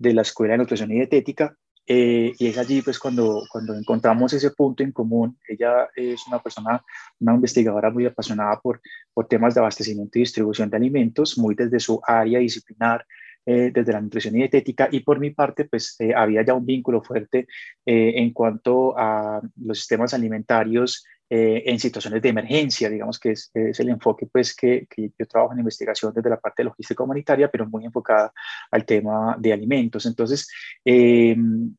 de 0.00 0.14
la 0.14 0.22
Escuela 0.22 0.54
de 0.54 0.58
Nutrición 0.58 0.90
y 0.90 0.94
Dietética. 0.94 1.54
Eh, 1.86 2.32
y 2.38 2.46
es 2.46 2.58
allí 2.58 2.82
pues 2.82 2.98
cuando, 2.98 3.42
cuando 3.50 3.74
encontramos 3.74 4.32
ese 4.32 4.50
punto 4.52 4.82
en 4.82 4.92
común. 4.92 5.38
Ella 5.46 5.88
es 5.94 6.26
una 6.26 6.40
persona, 6.40 6.82
una 7.18 7.34
investigadora 7.34 7.90
muy 7.90 8.06
apasionada 8.06 8.58
por, 8.60 8.80
por 9.12 9.26
temas 9.28 9.54
de 9.54 9.60
abastecimiento 9.60 10.18
y 10.18 10.22
distribución 10.22 10.70
de 10.70 10.76
alimentos, 10.76 11.36
muy 11.36 11.54
desde 11.54 11.80
su 11.80 12.00
área 12.04 12.38
disciplinar, 12.38 13.04
eh, 13.44 13.70
desde 13.74 13.92
la 13.92 14.00
nutrición 14.00 14.34
y 14.36 14.38
dietética. 14.38 14.88
Y 14.90 15.00
por 15.00 15.18
mi 15.18 15.30
parte, 15.30 15.64
pues 15.66 15.96
eh, 15.98 16.14
había 16.14 16.42
ya 16.42 16.54
un 16.54 16.64
vínculo 16.64 17.02
fuerte 17.02 17.46
en 17.84 18.32
cuanto 18.32 18.96
a 18.96 19.40
los 19.56 19.78
sistemas 19.78 20.14
alimentarios 20.14 21.04
eh, 21.32 21.62
en 21.66 21.78
situaciones 21.78 22.20
de 22.20 22.28
emergencia, 22.28 22.90
digamos 22.90 23.20
que 23.20 23.30
es, 23.30 23.52
es 23.54 23.78
el 23.78 23.90
enfoque 23.90 24.26
pues 24.26 24.52
que, 24.52 24.88
que, 24.90 25.12
yo 25.16 25.26
trabajo 25.28 25.52
en 25.52 25.60
investigación 25.60 26.12
desde 26.12 26.28
la 26.28 26.40
parte 26.40 26.62
de 26.62 26.70
logística 26.70 27.04
humanitaria, 27.04 27.48
pero 27.48 27.68
muy 27.68 27.84
enfocada 27.84 28.32
al 28.72 28.84
tema 28.84 29.36
de 29.38 29.52
alimentos. 29.52 30.06
Entonces, 30.06 30.50
eh, 30.84 31.36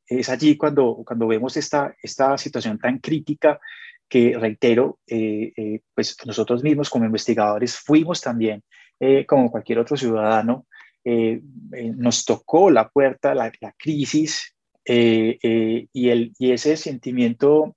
es 0.07 0.29
allí 0.29 0.55
cuando, 0.55 1.03
cuando 1.05 1.27
vemos 1.27 1.57
esta, 1.57 1.93
esta 2.01 2.37
situación 2.37 2.79
tan 2.79 2.99
crítica 2.99 3.59
que, 4.07 4.37
reitero, 4.39 4.99
eh, 5.05 5.81
pues 5.93 6.15
nosotros 6.25 6.63
mismos 6.63 6.89
como 6.89 7.03
investigadores 7.03 7.75
fuimos 7.75 8.21
también, 8.21 8.63
como 9.27 9.51
cualquier 9.51 9.79
otro 9.79 9.97
ciudadano, 9.97 10.65
nos 11.03 12.23
tocó 12.23 12.71
la 12.71 12.87
puerta, 12.87 13.35
la, 13.35 13.51
la 13.59 13.73
crisis 13.77 14.55
y, 14.85 16.09
el, 16.09 16.31
y 16.37 16.51
ese 16.51 16.77
sentimiento 16.77 17.75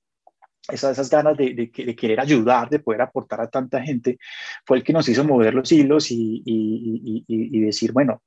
esas, 0.69 0.93
esas 0.93 1.11
ganas 1.11 1.37
de, 1.37 1.55
de, 1.55 1.97
querer 1.97 2.21
ayudar, 2.21 2.69
de 2.71 2.79
poder 2.79 3.03
aportar 3.03 3.41
a 3.41 3.49
tanta 3.49 3.83
gente, 3.83 4.19
fue 4.65 4.79
el 4.79 4.85
que 4.85 4.93
nos 4.93 5.09
hizo 5.09 5.25
mover 5.25 5.55
los 5.55 5.71
hilos 5.71 6.11
y, 6.11 6.43
y, 6.45 7.25
y, 7.27 7.61
decir, 7.61 7.93
bueno, 7.93 8.23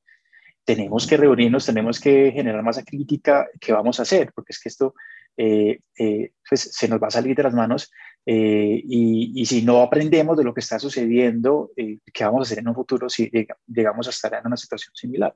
tenemos 0.64 1.08
que 1.08 1.18
reunirnos, 1.18 1.66
tenemos 1.66 2.00
que 2.00 2.32
generar 2.32 2.62
masa 2.62 2.84
crítica, 2.84 3.48
¿qué 3.60 3.74
vamos 3.74 4.00
a 4.00 4.04
hacer? 4.04 4.32
Porque 4.36 4.52
es 4.52 4.60
que 4.60 4.70
esto 4.70 4.94
eh, 5.36 5.80
eh, 5.98 6.32
pues, 6.48 6.62
se 6.74 6.88
nos 6.88 7.02
va 7.02 7.08
a 7.08 7.12
salir 7.12 7.36
de 7.36 7.44
las 7.44 7.54
manos 7.54 7.92
eh, 8.26 8.82
y, 8.84 9.46
si 9.46 9.62
no 9.62 9.82
aprendemos 9.82 10.38
de 10.38 10.44
lo 10.44 10.54
que 10.54 10.60
está 10.60 10.78
sucediendo, 10.78 11.72
¿qué 11.76 12.24
vamos 12.26 12.42
a 12.42 12.44
hacer 12.44 12.60
en 12.60 12.68
un 12.68 12.76
futuro 12.76 13.10
si 13.10 13.32
llegamos 13.66 14.08
a 14.08 14.10
estar 14.10 14.34
en 14.34 14.46
una 14.46 14.58
situación 14.58 14.94
similar? 14.94 15.34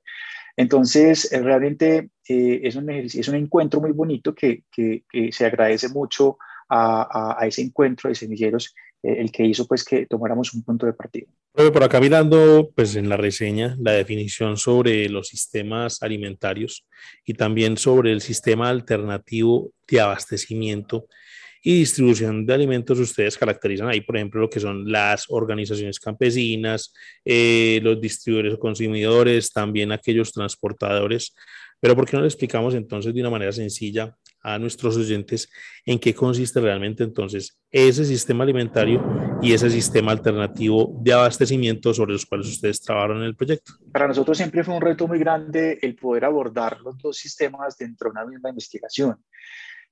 Entonces, 0.57 1.29
realmente 1.31 2.09
es, 2.25 2.75
un 2.75 2.89
es 2.89 3.27
un 3.29 3.35
encuentro 3.35 3.79
muy 3.79 3.93
bonito 3.93 4.35
que, 4.35 4.65
que, 4.69 5.05
que 5.09 5.31
se 5.31 5.45
agradece 5.45 5.87
mucho 5.87 6.37
a, 6.71 7.45
ese 7.45 7.61
encuentro 7.61 8.09
de 8.09 8.15
semilleros 8.15 8.73
eh, 9.03 9.15
el 9.19 9.31
que 9.31 9.45
hizo 9.45 9.67
pues 9.67 9.83
que 9.83 10.05
tomáramos 10.05 10.53
un 10.53 10.63
punto 10.63 10.85
de 10.85 10.93
partida. 10.93 11.27
Por 11.53 11.83
acá 11.83 11.99
mirando 11.99 12.71
pues 12.73 12.95
en 12.95 13.09
la 13.09 13.17
reseña 13.17 13.75
la 13.79 13.91
definición 13.91 14.55
sobre 14.55 15.09
los 15.09 15.27
sistemas 15.27 16.01
alimentarios 16.01 16.85
y 17.25 17.33
también 17.33 17.77
sobre 17.77 18.13
el 18.13 18.21
sistema 18.21 18.69
alternativo 18.69 19.71
de 19.87 19.99
abastecimiento 19.99 21.07
y 21.63 21.79
distribución 21.79 22.45
de 22.45 22.55
alimentos, 22.55 22.97
ustedes 22.97 23.37
caracterizan 23.37 23.87
ahí, 23.87 24.01
por 24.01 24.15
ejemplo, 24.15 24.41
lo 24.41 24.49
que 24.49 24.59
son 24.59 24.91
las 24.91 25.25
organizaciones 25.29 25.99
campesinas, 25.99 26.91
eh, 27.23 27.79
los 27.83 28.01
distribuidores 28.01 28.55
o 28.55 28.59
consumidores, 28.59 29.51
también 29.51 29.91
aquellos 29.91 30.31
transportadores. 30.31 31.35
Pero 31.81 31.95
¿por 31.95 32.07
qué 32.07 32.15
no 32.15 32.21
le 32.21 32.27
explicamos 32.27 32.75
entonces 32.75 33.13
de 33.13 33.19
una 33.19 33.31
manera 33.31 33.51
sencilla 33.51 34.15
a 34.43 34.57
nuestros 34.57 34.97
oyentes 34.97 35.49
en 35.85 35.99
qué 35.99 36.13
consiste 36.13 36.59
realmente 36.61 37.03
entonces 37.03 37.59
ese 37.71 38.05
sistema 38.05 38.43
alimentario 38.43 39.03
y 39.41 39.53
ese 39.53 39.69
sistema 39.69 40.11
alternativo 40.11 40.99
de 41.01 41.13
abastecimiento 41.13 41.93
sobre 41.93 42.13
los 42.13 42.25
cuales 42.25 42.47
ustedes 42.47 42.81
trabajaron 42.81 43.17
en 43.17 43.23
el 43.23 43.35
proyecto. 43.35 43.73
Para 43.91 44.07
nosotros 44.07 44.37
siempre 44.37 44.63
fue 44.63 44.75
un 44.75 44.81
reto 44.81 45.07
muy 45.07 45.19
grande 45.19 45.79
el 45.81 45.95
poder 45.95 46.25
abordar 46.25 46.79
los 46.81 46.97
dos 46.97 47.17
sistemas 47.17 47.77
dentro 47.77 48.09
de 48.09 48.11
una 48.11 48.25
misma 48.25 48.49
investigación. 48.49 49.17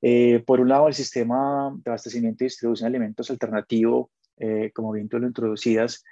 Eh, 0.02 0.44
por 0.46 0.60
un 0.62 0.70
lado, 0.70 0.88
el 0.88 0.94
sistema 0.94 1.72
de 1.84 1.90
abastecimiento 1.90 2.44
y 2.44 2.48
distribución 2.48 2.92
de 2.92 2.98
alimentos 2.98 3.30
alternativo, 3.30 4.12
eh, 4.38 4.72
como 4.74 4.92
bien 4.92 5.10
tú 5.10 5.20
lo 5.20 5.28
introducías, 5.28 6.04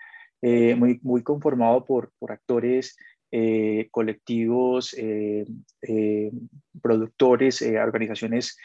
eh, 0.41 0.75
muy, 0.75 0.99
muy 1.03 1.23
conformado 1.23 1.85
por, 1.85 2.11
por 2.19 2.31
actores 2.31 2.97
eh, 3.31 3.89
colectivos, 3.91 4.93
eh, 4.97 5.45
eh, 5.81 6.31
productores, 6.81 7.61
organizaciones 7.61 8.57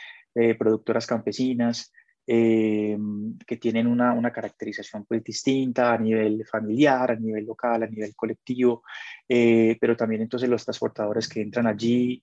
productoras 0.59 1.07
campesinas, 1.07 1.93
que 2.25 3.57
tienen 3.61 3.87
una, 3.87 4.13
una, 4.13 4.33
caracterización 4.33 5.05
pues 5.05 5.25
distinta 5.25 5.93
a 5.93 5.99
nivel 5.99 6.45
familiar, 6.47 7.11
a 7.11 7.17
nivel 7.17 7.45
local, 7.45 7.83
a 7.83 7.87
nivel 7.87 8.15
colectivo, 8.15 8.83
pero 9.27 9.97
también 9.97 10.23
entonces 10.23 10.49
los 10.49 10.65
transportadores 10.65 11.29
que 11.29 11.41
entran 11.41 11.67
allí, 11.67 12.23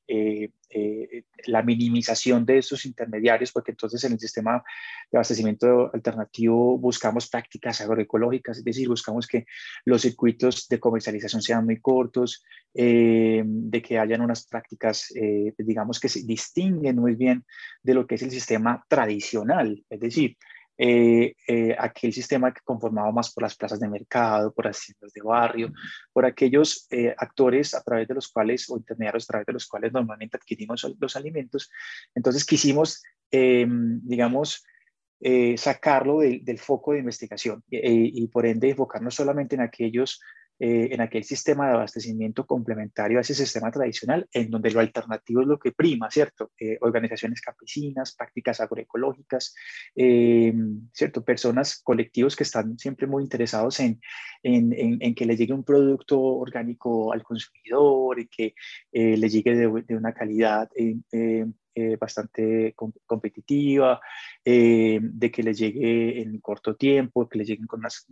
la 1.47 1.63
minimización 1.63 2.45
de 2.45 2.59
esos 2.59 2.85
intermediarios, 2.85 3.51
porque 3.51 3.71
entonces 3.71 4.03
en 4.03 4.13
el 4.13 4.19
sistema 4.19 4.63
de 5.11 5.17
abastecimiento 5.17 5.91
alternativo 5.93 6.77
buscamos 6.77 7.29
prácticas 7.29 7.81
agroecológicas, 7.81 8.57
es 8.57 8.63
decir, 8.63 8.87
buscamos 8.87 9.27
que 9.27 9.45
los 9.85 10.01
circuitos 10.01 10.67
de 10.67 10.79
comercialización 10.79 11.41
sean 11.41 11.65
muy 11.65 11.79
cortos, 11.79 12.43
eh, 12.73 13.41
de 13.45 13.81
que 13.81 13.97
hayan 13.97 14.21
unas 14.21 14.45
prácticas, 14.45 15.11
eh, 15.15 15.53
digamos, 15.57 15.99
que 15.99 16.09
se 16.09 16.23
distinguen 16.23 16.97
muy 16.97 17.15
bien 17.15 17.43
de 17.81 17.93
lo 17.95 18.05
que 18.05 18.15
es 18.15 18.21
el 18.21 18.31
sistema 18.31 18.85
tradicional, 18.87 19.83
es 19.89 19.99
decir, 19.99 20.37
eh, 20.81 21.35
aquel 21.77 22.13
sistema 22.13 22.53
que 22.53 22.61
conformaba 22.63 23.11
más 23.11 23.33
por 23.33 23.43
las 23.43 23.55
plazas 23.55 23.79
de 23.81 23.89
mercado, 23.89 24.53
por 24.53 24.65
las 24.65 24.79
tiendas 24.79 25.11
de 25.11 25.21
barrio, 25.21 25.73
por 26.13 26.25
aquellos 26.25 26.87
actores 27.17 27.73
a 27.73 27.83
través 27.83 28.07
de 28.07 28.13
los 28.13 28.29
cuales, 28.29 28.69
o 28.69 28.77
intermediarios 28.77 29.25
a 29.25 29.27
través 29.27 29.47
de 29.47 29.53
los 29.53 29.67
cuales 29.67 29.91
normalmente 29.91 30.37
adquirimos 30.37 30.87
los 30.97 31.15
alimentos. 31.17 31.69
Entonces 32.15 32.45
quisimos, 32.45 33.03
digamos, 33.29 34.63
sacarlo 35.57 36.19
del 36.19 36.59
foco 36.59 36.93
de 36.93 36.99
investigación 36.99 37.61
y 37.69 38.25
por 38.27 38.45
ende 38.45 38.69
enfocarnos 38.69 39.15
solamente 39.15 39.55
en 39.55 39.61
aquellos 39.61 40.21
eh, 40.59 40.89
en 40.91 40.99
aquel 40.99 41.23
sistema 41.23 41.67
de 41.67 41.75
abastecimiento 41.75 42.45
complementario 42.45 43.17
a 43.17 43.21
ese 43.21 43.33
sistema 43.33 43.71
tradicional, 43.71 44.27
en 44.33 44.49
donde 44.49 44.71
lo 44.71 44.81
alternativo 44.81 45.41
es 45.41 45.47
lo 45.47 45.57
que 45.57 45.71
prima, 45.71 46.11
¿cierto? 46.11 46.51
Eh, 46.59 46.77
organizaciones 46.81 47.39
campesinas, 47.39 48.13
prácticas 48.13 48.59
agroecológicas, 48.59 49.55
eh, 49.95 50.53
¿cierto? 50.91 51.23
Personas, 51.23 51.81
colectivos 51.81 52.35
que 52.35 52.43
están 52.43 52.77
siempre 52.77 53.07
muy 53.07 53.23
interesados 53.23 53.79
en, 53.79 54.01
en, 54.43 54.73
en, 55.01 55.15
que 55.15 55.25
le 55.25 55.37
llegue 55.37 55.53
un 55.53 55.63
producto 55.63 56.19
orgánico 56.19 57.13
al 57.13 57.23
consumidor 57.23 58.19
y 58.19 58.27
que 58.27 58.53
le 58.91 59.29
llegue 59.29 59.55
de, 59.55 59.83
de 59.87 59.95
una 59.95 60.13
calidad 60.13 60.69
eh, 61.79 61.95
bastante 61.95 62.75
competitiva, 63.05 64.01
eh, 64.43 64.99
de 65.01 65.31
que 65.31 65.43
le 65.43 65.53
llegue 65.53 66.21
en 66.21 66.37
corto 66.41 66.75
tiempo, 66.75 67.29
que 67.29 67.37
le 67.37 67.45
lleguen 67.45 67.67
con 67.67 67.79
unas, 67.79 68.05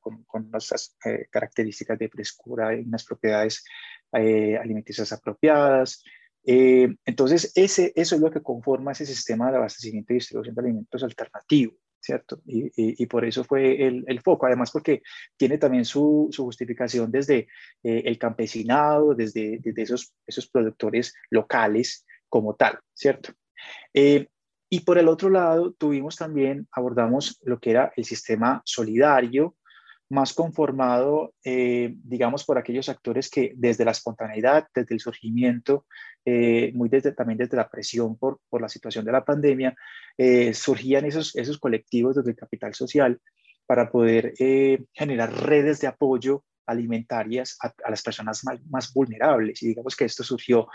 con, 0.00 0.24
unas 0.46 0.96
eh, 1.04 1.26
características 1.28 1.98
de 1.98 2.08
frescura 2.08 2.76
y 2.76 2.82
unas 2.82 3.04
propiedades 3.04 3.64
alimenticias 4.12 5.10
apropiadas. 5.12 6.04
entonces, 6.44 7.50
ese, 7.56 7.92
eso 7.96 8.14
es 8.14 8.20
lo 8.20 8.30
que 8.30 8.42
conforma 8.42 8.92
ese 8.92 9.06
sistema 9.06 9.50
de 9.50 9.56
abastecimiento 9.56 10.12
y 10.12 10.16
distribución 10.16 10.54
de 10.54 10.60
alimentos 10.60 11.02
alternativo. 11.02 11.74
¿cierto? 12.00 12.42
Y, 12.46 12.70
y, 12.76 13.06
por 13.06 13.24
eso 13.24 13.44
fue 13.44 13.86
el, 13.86 14.04
el, 14.08 14.20
foco, 14.20 14.46
además 14.46 14.72
porque 14.72 15.02
tiene 15.36 15.56
también 15.56 15.84
su, 15.84 16.28
su 16.32 16.44
justificación 16.44 17.12
desde 17.12 17.46
el 17.82 18.18
campesinado, 18.18 19.14
desde, 19.14 19.58
desde, 19.60 19.82
esos, 19.82 20.12
esos 20.26 20.48
productores 20.48 21.14
locales 21.30 22.04
como 22.32 22.54
tal, 22.54 22.78
¿cierto? 22.94 23.34
Eh, 23.92 24.26
y 24.70 24.80
por 24.80 24.96
el 24.96 25.08
otro 25.08 25.28
lado, 25.28 25.74
tuvimos 25.74 26.16
también, 26.16 26.66
abordamos 26.72 27.38
lo 27.42 27.60
que 27.60 27.72
era 27.72 27.92
el 27.94 28.06
sistema 28.06 28.62
solidario, 28.64 29.54
más 30.08 30.32
conformado, 30.32 31.34
eh, 31.44 31.92
digamos, 32.02 32.44
por 32.44 32.56
aquellos 32.56 32.88
actores 32.88 33.28
que 33.28 33.52
desde 33.54 33.84
la 33.84 33.90
espontaneidad, 33.90 34.66
desde 34.74 34.94
el 34.94 35.00
surgimiento, 35.00 35.84
eh, 36.24 36.72
muy 36.74 36.88
desde, 36.88 37.12
también 37.12 37.36
desde 37.36 37.58
la 37.58 37.68
presión 37.68 38.16
por, 38.16 38.40
por 38.48 38.62
la 38.62 38.68
situación 38.70 39.04
de 39.04 39.12
la 39.12 39.26
pandemia, 39.26 39.76
surgían 40.54 41.04
esos, 41.04 41.36
esos 41.36 41.58
colectivos 41.58 42.16
desde 42.16 42.30
el 42.30 42.36
capital 42.36 42.72
social 42.72 43.20
para 43.66 43.90
poder 43.90 44.32
generar 44.94 45.32
redes 45.34 45.80
de 45.80 45.86
apoyo 45.88 46.44
alimentarias 46.66 47.58
a, 47.60 47.90
las 47.90 48.02
personas 48.02 48.42
más, 48.44 48.58
más, 48.70 48.92
vulnerables. 48.92 49.62
Y 49.62 49.68
digamos 49.68 49.96
que 49.96 50.04
esto 50.04 50.22
surgió 50.22 50.68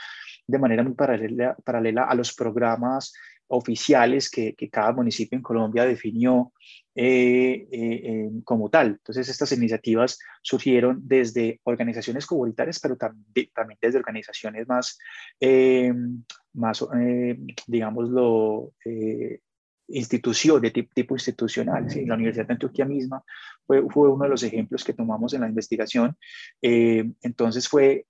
de 0.47 0.59
manera 0.59 0.83
muy 0.83 0.93
paralela, 0.93 1.55
paralela 1.63 2.05
a 2.05 2.15
los 2.15 2.33
programas 2.33 3.13
oficiales 3.47 4.29
que, 4.29 4.55
cada 4.71 4.91
municipio 4.91 5.37
en 5.37 5.43
Colombia 5.43 5.85
definió 5.85 6.51
eh, 6.95 7.67
eh, 7.71 8.29
como 8.43 8.69
tal. 8.69 8.87
Entonces, 8.87 9.29
estas 9.29 9.51
iniciativas 9.53 10.19
surgieron 10.41 10.99
desde 11.03 11.59
organizaciones 11.63 12.25
comunitarias, 12.25 12.79
pero 12.79 12.97
también, 12.97 13.49
también 13.53 13.77
desde 13.81 13.99
organizaciones 13.99 14.67
más, 14.67 14.97
eh, 15.39 15.93
más 16.53 16.85
digámoslo, 17.67 18.73
institución, 19.89 20.61
de 20.61 20.71
tipo, 20.71 20.91
tipo 20.93 21.15
institucional. 21.15 21.89
¿sí? 21.89 22.05
La 22.05 22.15
Universidad 22.15 22.47
de 22.47 22.53
Antioquia 22.53 22.85
misma 22.85 23.23
fue, 23.65 23.87
fue, 23.89 24.09
uno 24.09 24.25
de 24.25 24.29
los 24.29 24.43
ejemplos 24.43 24.83
que 24.83 24.93
tomamos 24.93 25.33
en 25.33 25.41
la 25.41 25.47
investigación. 25.47 26.17
entonces 26.61 27.69
fue 27.69 28.06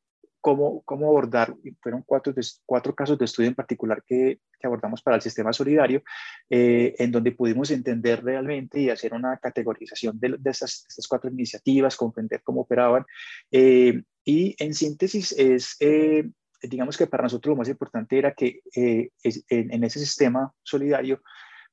cómo, 0.48 0.82
cómo 0.84 1.08
abordar, 1.08 1.54
fueron 1.82 2.04
cuatro, 2.04 2.34
cuatro 2.66 2.96
casos 2.96 3.18
de 3.18 3.26
estudio 3.26 3.50
en 3.50 3.56
particular 3.56 4.02
que, 4.08 4.40
que 4.58 4.66
abordamos 4.66 5.02
para 5.02 5.18
el 5.18 5.22
sistema 5.22 5.52
solidario, 5.52 6.04
eh, 6.50 6.96
en 7.00 7.12
donde 7.12 7.34
pudimos 7.34 7.70
entender 7.70 8.24
realmente 8.24 8.80
y 8.80 8.90
hacer 8.90 9.14
una 9.14 9.36
categorización 9.40 10.18
de, 10.18 10.38
de 10.40 10.50
estas, 10.50 10.88
cuatro 11.10 11.30
iniciativas, 11.30 11.98
comprender 11.98 12.44
cómo 12.46 12.62
operaban. 12.62 13.04
Eh, 13.52 14.04
y 14.24 14.56
en 14.58 14.74
síntesis 14.74 15.34
es, 15.34 15.76
eh, 15.82 16.30
digamos 16.62 16.96
que 16.96 17.08
para 17.08 17.24
nosotros 17.24 17.52
lo 17.52 17.58
más 17.58 17.68
importante 17.68 18.18
era 18.18 18.32
que 18.34 18.62
en, 18.74 19.12
en, 19.50 19.84
ese 19.84 20.00
sistema 20.00 20.54
solidario 20.64 21.22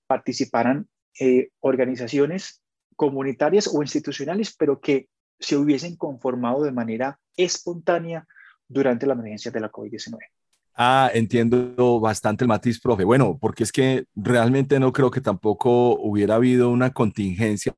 participaran 0.09 0.89
organizaciones 1.61 2.61
comunitarias 2.97 3.71
o 3.73 3.81
institucionales, 3.83 4.53
pero 4.59 4.81
que 4.81 5.07
se 5.39 5.57
hubiesen 5.57 5.95
conformado 5.95 6.65
de 6.65 6.73
manera 6.73 7.21
espontánea 7.37 8.27
durante 8.69 9.07
la 9.07 9.15
emergencia 9.15 9.51
de 9.51 9.61
la 9.61 9.71
COVID-19. 9.71 10.19
Ah, 10.77 11.11
entiendo 11.15 12.01
bastante 12.01 12.45
el 12.45 12.49
matiz, 12.49 12.81
profe. 12.81 13.05
Bueno, 13.05 13.39
porque 13.41 13.63
es 13.63 13.71
que 13.71 14.07
realmente 14.17 14.81
no 14.81 14.93
creo 14.93 15.11
que 15.11 15.21
tampoco 15.21 15.97
hubiera 16.01 16.35
habido 16.35 16.71
una 16.71 16.91
contingencia 16.91 17.75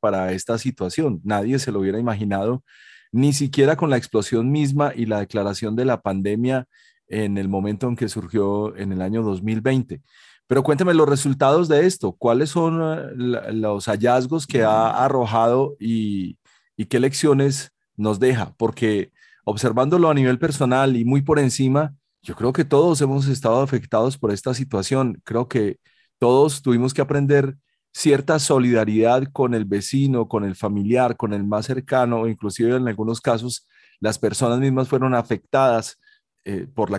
para 0.00 0.32
esta 0.32 0.58
situación. 0.58 1.20
Nadie 1.24 1.58
se 1.60 1.70
lo 1.70 1.80
hubiera 1.80 2.00
imaginado, 2.00 2.64
ni 3.12 3.32
siquiera 3.32 3.76
con 3.76 3.90
la 3.90 3.96
explosión 3.96 4.50
misma 4.50 4.92
y 4.94 5.06
la 5.06 5.20
declaración 5.20 5.76
de 5.76 5.84
la 5.84 6.02
pandemia 6.02 6.66
en 7.06 7.38
el 7.38 7.48
momento 7.48 7.86
en 7.88 7.94
que 7.94 8.08
surgió 8.08 8.76
en 8.76 8.90
el 8.92 9.02
año 9.02 9.22
2020. 9.22 10.02
Pero 10.48 10.62
cuénteme 10.64 10.94
los 10.94 11.08
resultados 11.08 11.68
de 11.68 11.86
esto. 11.86 12.12
¿Cuáles 12.12 12.50
son 12.50 12.80
eh, 12.82 13.52
los 13.52 13.86
hallazgos 13.86 14.46
que 14.46 14.64
ha 14.64 15.04
arrojado 15.04 15.76
y, 15.78 16.38
y 16.76 16.86
qué 16.86 16.98
lecciones 16.98 17.72
nos 17.96 18.18
deja? 18.18 18.54
Porque 18.56 19.12
observándolo 19.44 20.10
a 20.10 20.14
nivel 20.14 20.38
personal 20.38 20.96
y 20.96 21.04
muy 21.04 21.22
por 21.22 21.38
encima, 21.38 21.94
yo 22.22 22.36
creo 22.36 22.52
que 22.52 22.64
todos 22.64 23.00
hemos 23.00 23.26
estado 23.28 23.62
afectados 23.62 24.16
por 24.16 24.32
esta 24.32 24.54
situación. 24.54 25.20
Creo 25.24 25.48
que 25.48 25.78
todos 26.18 26.62
tuvimos 26.62 26.94
que 26.94 27.02
aprender 27.02 27.56
cierta 27.92 28.38
solidaridad 28.38 29.24
con 29.32 29.54
el 29.54 29.64
vecino, 29.64 30.28
con 30.28 30.44
el 30.44 30.54
familiar, 30.54 31.16
con 31.16 31.32
el 31.32 31.44
más 31.44 31.66
cercano, 31.66 32.28
inclusive 32.28 32.76
en 32.76 32.88
algunos 32.88 33.20
casos 33.20 33.66
las 34.00 34.18
personas 34.18 34.58
mismas 34.58 34.88
fueron 34.88 35.14
afectadas 35.14 35.98
eh, 36.44 36.66
por 36.74 36.90
la, 36.90 36.98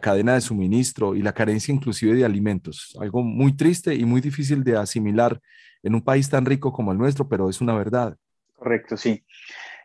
cadena 0.00 0.34
de 0.34 0.40
suministro 0.40 1.16
y 1.16 1.22
la 1.22 1.32
carencia 1.32 1.74
inclusive 1.74 2.14
de 2.14 2.24
alimentos. 2.24 2.96
Algo 3.00 3.22
muy 3.24 3.56
triste 3.56 3.92
y 3.92 4.04
muy 4.04 4.20
difícil 4.20 4.62
de 4.62 4.76
asimilar 4.76 5.40
en 5.82 5.96
un 5.96 6.02
país 6.02 6.30
tan 6.30 6.46
rico 6.46 6.72
como 6.72 6.92
el 6.92 6.98
nuestro, 6.98 7.28
pero 7.28 7.50
es 7.50 7.60
una 7.60 7.74
verdad. 7.74 8.16
Correcto, 8.54 8.96
sí. 8.96 9.24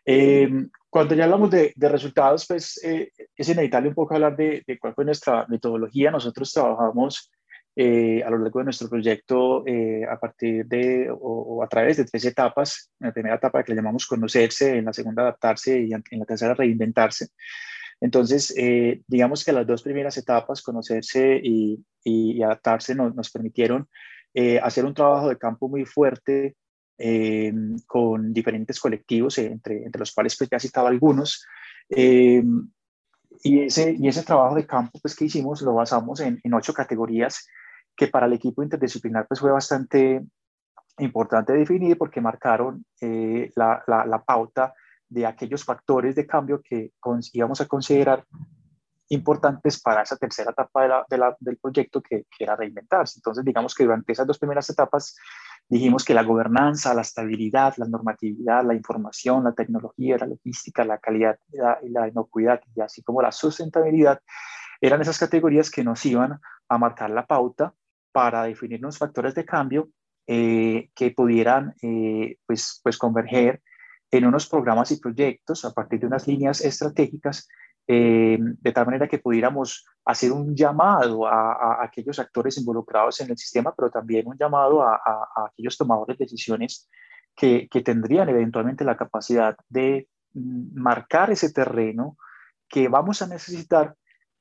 Eh, 0.05 0.47
cuando 0.89 1.13
ya 1.13 1.25
hablamos 1.25 1.51
de, 1.51 1.73
resultados, 1.77 2.45
pues 2.47 2.83
eh, 2.83 3.11
es 3.35 3.49
inevitable 3.49 3.89
un 3.89 3.95
poco 3.95 4.15
hablar 4.15 4.35
de, 4.35 4.63
cuál 4.79 4.95
fue 4.95 5.05
nuestra 5.05 5.45
metodología. 5.47 6.09
Nosotros 6.09 6.51
trabajamos 6.51 7.31
eh, 7.75 8.23
a 8.23 8.29
lo 8.31 8.39
largo 8.39 8.59
de 8.59 8.65
nuestro 8.65 8.89
proyecto 8.89 9.63
eh, 9.67 10.03
a 10.09 10.19
partir 10.19 10.65
de 10.65 11.07
o, 11.11 11.61
a 11.63 11.67
través 11.67 11.97
de 11.97 12.05
tres 12.05 12.25
etapas. 12.25 12.91
En 12.99 13.07
la 13.07 13.13
primera 13.13 13.35
etapa 13.35 13.63
que 13.63 13.71
le 13.71 13.75
llamamos 13.75 14.07
conocerse, 14.07 14.77
en 14.77 14.85
la 14.85 14.93
segunda 14.93 15.21
adaptarse 15.21 15.79
y 15.79 15.93
en 15.93 16.19
la 16.19 16.25
tercera 16.25 16.55
reinventarse. 16.55 17.27
Entonces, 18.01 18.55
digamos 19.07 19.43
que 19.43 19.51
las 19.51 19.67
dos 19.67 19.83
primeras 19.83 20.17
etapas, 20.17 20.61
conocerse 20.61 21.39
y, 21.43 21.83
y 22.01 22.41
adaptarse, 22.41 22.95
nos, 22.95 23.13
nos 23.13 23.29
permitieron 23.29 23.89
hacer 24.63 24.85
un 24.85 24.93
trabajo 24.93 25.27
de 25.27 25.37
campo 25.37 25.67
muy 25.67 25.83
fuerte 25.83 26.55
eh, 27.01 27.53
con 27.87 28.33
diferentes 28.33 28.77
colectivos, 28.77 29.37
eh, 29.37 29.45
entre, 29.45 29.85
entre 29.85 29.99
los 29.99 30.11
cuales 30.11 30.35
pues 30.37 30.49
ya 30.49 30.59
citaba 30.59 30.89
algunos. 30.89 31.45
Eh, 31.89 32.43
y, 33.41 33.61
ese, 33.61 33.95
y 33.97 34.09
ese 34.09 34.23
trabajo 34.23 34.55
de 34.55 34.67
campo 34.67 34.99
pues, 35.01 35.15
que 35.15 35.23
hicimos 35.23 35.61
lo 35.61 35.73
basamos 35.73 36.19
en, 36.19 36.41
en 36.43 36.53
ocho 36.53 36.73
categorías 36.73 37.47
que 37.95 38.07
para 38.07 38.25
el 38.25 38.33
equipo 38.33 38.63
interdisciplinar 38.63 39.27
pues, 39.29 39.39
fue 39.39 39.49
bastante 39.49 40.25
importante 40.97 41.53
definir 41.53 41.97
porque 41.97 42.19
marcaron 42.19 42.85
la, 42.99 43.81
la, 43.87 44.05
la, 44.05 44.21
pauta 44.21 44.73
de 45.07 45.25
aquellos 45.25 45.63
factores 45.63 46.13
de 46.15 46.27
cambio 46.27 46.61
que 46.61 46.91
íbamos 47.31 47.61
a 47.61 47.65
considerar 47.65 48.25
importantes 49.09 49.81
para 49.81 50.03
esa 50.03 50.17
tercera 50.17 50.51
etapa 50.51 51.05
de 51.09 51.17
la, 51.17 51.35
del 51.39 51.57
proyecto 51.57 52.01
que, 52.01 52.25
que, 52.25 52.43
era 52.43 52.55
reinventarse. 52.55 53.19
Entonces, 53.19 53.43
digamos 53.43 53.73
que 53.73 53.83
durante 53.83 54.11
esas 54.11 54.27
dos 54.27 54.37
primeras 54.37 54.69
etapas 54.69 55.15
dijimos 55.69 56.03
que 56.03 56.15
la 56.15 56.23
gobernanza, 56.23 56.93
la 56.93 57.03
estabilidad, 57.03 57.75
la 57.77 57.85
normatividad, 57.85 58.65
la 58.65 58.73
información, 58.73 59.43
la 59.43 59.53
tecnología, 59.53 60.17
la 60.17 60.25
logística, 60.25 60.83
la 60.83 60.97
calidad 60.97 61.37
y 61.83 61.89
la 61.89 62.07
inocuidad, 62.07 62.59
y 62.75 62.81
así 62.81 63.03
como 63.03 63.21
la 63.21 63.31
sustentabilidad, 63.31 64.19
eran 64.81 65.01
esas 65.01 65.19
categorías 65.19 65.69
que 65.69 65.83
nos 65.83 66.03
iban 66.05 66.39
a 66.67 66.77
marcar 66.77 67.11
la 67.11 67.25
pauta 67.25 67.73
para 68.11 68.43
definir 68.43 68.79
unos 68.79 68.97
factores 68.97 69.35
de 69.35 69.45
cambio 69.45 69.89
eh, 70.25 70.89
que 70.95 71.11
pudieran 71.11 71.75
eh, 71.81 72.37
pues, 72.45 72.79
pues 72.83 72.97
converger 72.97 73.61
en 74.11 74.25
unos 74.25 74.47
programas 74.47 74.91
y 74.91 74.99
proyectos 74.99 75.65
a 75.65 75.73
partir 75.73 75.99
de 75.99 76.07
unas 76.07 76.27
líneas 76.27 76.61
estratégicas 76.61 77.47
eh, 77.91 78.37
de 78.39 78.71
tal 78.71 78.85
manera 78.85 79.07
que 79.07 79.17
pudiéramos 79.17 79.83
hacer 80.05 80.31
un 80.31 80.55
llamado 80.55 81.25
a, 81.25 81.83
aquellos 81.83 82.19
actores 82.19 82.55
involucrados 82.59 83.19
en 83.19 83.31
el 83.31 83.37
sistema, 83.37 83.73
pero 83.75 83.89
también 83.89 84.27
un 84.27 84.37
llamado 84.37 84.83
a, 84.83 85.01
aquellos 85.47 85.75
tomadores 85.75 86.15
de 86.19 86.25
decisiones 86.25 86.87
que, 87.35 87.67
tendrían 87.83 88.29
eventualmente 88.29 88.85
la 88.85 88.95
capacidad 88.95 89.57
de 89.69 90.07
mm, 90.35 90.79
marcar 90.79 91.31
ese 91.31 91.51
terreno 91.51 92.15
que 92.67 92.89
vamos 92.89 93.23
a 93.23 93.27
necesitar 93.27 93.95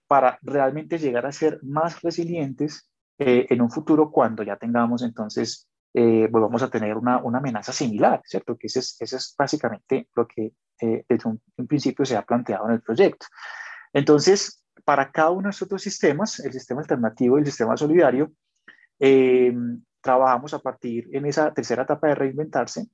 para 0.07 0.39
realmente 0.43 0.99
llegar 0.99 1.25
a 1.25 1.33
ser 1.33 1.59
más 1.63 2.03
resilientes 2.03 2.91
eh, 3.19 3.47
en 3.49 3.63
un 3.63 3.71
futuro 3.71 4.11
cuando 4.11 4.43
ya 4.43 4.57
tengamos 4.57 5.03
entonces 5.03 5.68
eh, 6.01 6.29
volvamos 6.31 6.63
a 6.63 6.71
tener 6.71 6.97
una, 6.97 7.19
una, 7.19 7.39
amenaza 7.39 7.73
similar, 7.73 8.23
¿cierto? 8.25 8.57
Que 8.57 8.69
ese 8.69 8.79
es, 8.79 8.97
ese 9.01 9.17
es 9.17 9.35
básicamente 9.37 10.09
lo 10.15 10.29
que 10.29 10.53
eh, 10.81 11.05
desde 11.09 11.29
un, 11.29 11.41
principio 11.67 12.05
se 12.05 12.17
ha 12.17 12.23
planteado 12.23 12.67
en 12.69 12.75
el 12.75 12.83
proyecto. 12.83 13.27
Entonces, 13.93 14.63
para 14.85 15.11
cada 15.11 15.31
uno 15.31 15.49
de 15.49 15.51
estos 15.51 15.69
dos 15.69 15.83
sistemas, 15.83 16.39
el 16.39 16.53
sistema 16.53 16.83
alternativo 16.83 17.37
y 17.37 17.41
el 17.41 17.47
sistema 17.47 17.77
solidario, 17.77 18.31
eh, 19.01 19.53
trabajamos 20.01 20.55
a 20.55 20.61
partir 20.61 21.09
en 21.13 21.27
esa 21.27 21.53
tercera 21.53 21.83
etapa 21.83 22.07
de 22.07 22.15
reinventarse, 22.15 22.87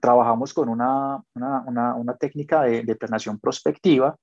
trabajamos 0.00 0.54
con 0.54 0.68
una, 0.68 1.20
una, 1.34 1.96
una, 1.96 2.16
técnica 2.16 2.62
de, 2.62 2.84
de, 2.84 2.94
planeación 2.94 3.40
prospectiva 3.40 4.16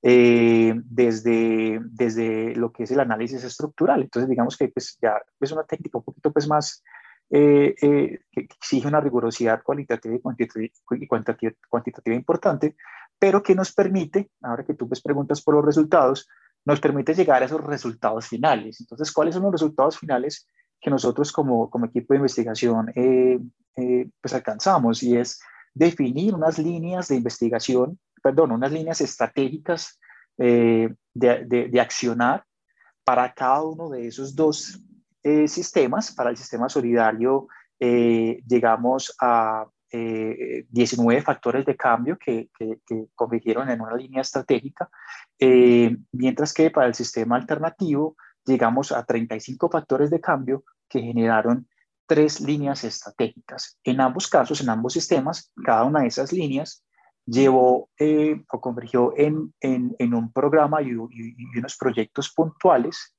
eh, 0.00 0.72
desde, 0.84 1.80
desde 1.84 2.54
lo 2.56 2.72
que 2.72 2.84
es 2.84 2.90
el 2.92 3.00
análisis 3.00 3.44
estructural. 3.44 4.00
Entonces, 4.00 4.30
digamos 4.30 4.56
que 4.56 4.68
pues, 4.68 4.96
ya 5.02 5.20
es 5.38 5.52
una 5.52 5.64
técnica 5.64 5.98
un 5.98 6.04
poquito 6.04 6.32
pues, 6.32 6.48
más 6.48 6.82
eh, 7.28 7.74
eh, 7.82 8.20
que 8.30 8.40
exige 8.40 8.86
una 8.86 9.00
rigurosidad 9.00 9.62
cualitativa 9.62 10.14
y 10.14 10.20
cuantitativa, 10.20 11.54
cuantitativa, 11.68 12.14
importante, 12.14 12.76
pero 13.18 13.42
que 13.42 13.54
nos 13.54 13.72
permite, 13.72 14.30
ahora 14.42 14.64
que 14.64 14.74
tú 14.74 14.86
pues 14.86 15.00
preguntas 15.02 15.42
por 15.42 15.54
los 15.54 15.64
resultados, 15.64 16.28
nos 16.64 16.80
permite 16.80 17.14
llegar 17.14 17.42
a 17.42 17.46
esos 17.46 17.64
resultados 17.64 18.28
finales. 18.28 18.80
Entonces, 18.80 19.12
¿cuáles 19.12 19.34
son 19.34 19.42
los 19.42 19.52
resultados 19.52 19.98
finales 19.98 20.46
que 20.80 20.90
nosotros 20.90 21.32
como, 21.32 21.68
como 21.68 21.86
equipo 21.86 22.14
de 22.14 22.18
investigación 22.18 22.92
eh, 22.94 23.40
pues 24.20 24.34
alcanzamos? 24.34 25.02
Y 25.02 25.16
es 25.16 25.40
definir 25.74 26.32
unas 26.32 26.58
líneas 26.58 27.08
de 27.08 27.16
investigación, 27.16 27.98
perdón, 28.22 28.52
unas 28.52 28.70
líneas 28.70 29.00
estratégicas 29.00 29.98
de, 30.36 30.94
de, 31.14 31.44
de 31.44 31.80
accionar 31.80 32.44
para 33.04 33.32
cada 33.32 33.62
uno 33.62 33.88
de 33.88 34.06
esos 34.06 34.34
dos 34.34 34.80
eh, 35.26 35.48
sistemas. 35.48 36.14
Para 36.14 36.30
el 36.30 36.36
sistema 36.36 36.68
solidario 36.68 37.48
eh, 37.80 38.40
llegamos 38.46 39.12
a 39.20 39.66
19 39.90 41.18
eh, 41.18 41.22
factores 41.22 41.66
de 41.66 41.74
cambio 41.74 42.16
que, 42.16 42.48
que, 42.56 43.06
convirtieron 43.12 43.68
en 43.68 43.80
una 43.80 43.96
línea 43.96 44.20
estratégica, 44.20 44.88
mientras 46.12 46.52
que 46.54 46.70
para 46.70 46.86
el 46.86 46.94
sistema 46.94 47.34
alternativo 47.34 48.16
llegamos 48.44 48.92
a 48.92 49.04
35 49.04 49.68
factores 49.68 50.10
de 50.10 50.20
cambio 50.20 50.62
que 50.88 51.00
generaron 51.00 51.66
tres 52.06 52.40
líneas 52.40 52.84
estratégicas. 52.84 53.80
En 53.82 54.00
ambos 54.00 54.28
casos, 54.28 54.60
en 54.60 54.68
ambos 54.68 54.92
sistemas, 54.92 55.52
cada 55.64 55.82
una 55.82 56.02
de 56.02 56.06
esas 56.06 56.32
líneas 56.32 56.84
llevó 57.24 57.88
o 58.52 58.60
convergió 58.60 59.12
en, 59.16 59.52
en, 59.60 60.14
un 60.14 60.32
programa 60.32 60.82
y, 60.82 60.90
y, 60.90 61.58
unos 61.58 61.76
proyectos 61.76 62.32
puntuales 62.32 63.15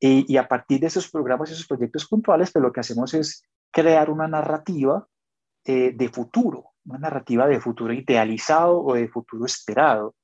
y, 0.00 0.36
a 0.38 0.48
partir 0.48 0.80
de 0.80 0.86
esos 0.86 1.10
programas 1.10 1.50
y 1.50 1.52
esos 1.52 1.66
proyectos 1.66 2.06
puntuales, 2.06 2.50
pues 2.50 2.62
lo 2.62 2.72
que 2.72 2.80
hacemos 2.80 3.12
es 3.12 3.44
crear 3.70 4.10
una 4.10 4.26
narrativa 4.26 5.06
eh, 5.64 5.92
de 5.94 6.08
futuro, 6.08 6.70
una 6.86 6.98
narrativa 6.98 7.46
de 7.46 7.60
futuro 7.60 7.92
idealizado 7.92 8.82
o 8.82 8.94
de 8.94 9.08
futuro 9.08 9.44
esperado, 9.44 10.14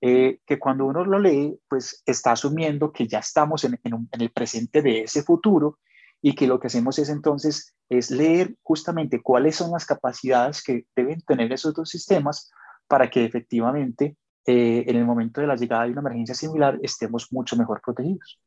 eh, 0.00 0.40
que 0.46 0.58
cuando 0.58 0.86
uno 0.86 1.04
lo 1.04 1.18
lee, 1.18 1.58
pues 1.68 2.02
está 2.06 2.32
asumiendo 2.32 2.92
que 2.92 3.06
ya 3.06 3.18
estamos 3.18 3.64
en, 3.64 3.78
el 3.82 4.30
presente 4.30 4.80
de 4.80 5.02
ese 5.02 5.22
futuro 5.22 5.78
y 6.22 6.34
que 6.34 6.46
lo 6.46 6.58
que 6.58 6.68
hacemos 6.68 6.98
es 6.98 7.10
entonces 7.10 7.74
es 7.88 8.10
leer 8.10 8.56
justamente 8.62 9.22
cuáles 9.22 9.56
son 9.56 9.70
las 9.70 9.84
capacidades 9.84 10.62
que 10.62 10.86
deben 10.96 11.20
tener 11.20 11.52
esos 11.52 11.74
dos 11.74 11.90
sistemas 11.90 12.50
para 12.88 13.10
que 13.10 13.24
efectivamente 13.24 14.16
eh, 14.46 14.84
en 14.86 14.96
el 14.96 15.04
momento 15.04 15.40
de 15.40 15.46
la 15.46 15.56
llegada 15.56 15.84
de 15.84 15.92
una 15.92 16.00
emergencia 16.00 16.34
similar 16.34 16.78
estemos 16.82 17.32
mucho 17.32 17.56
mejor 17.56 17.80
protegidos. 17.82 18.40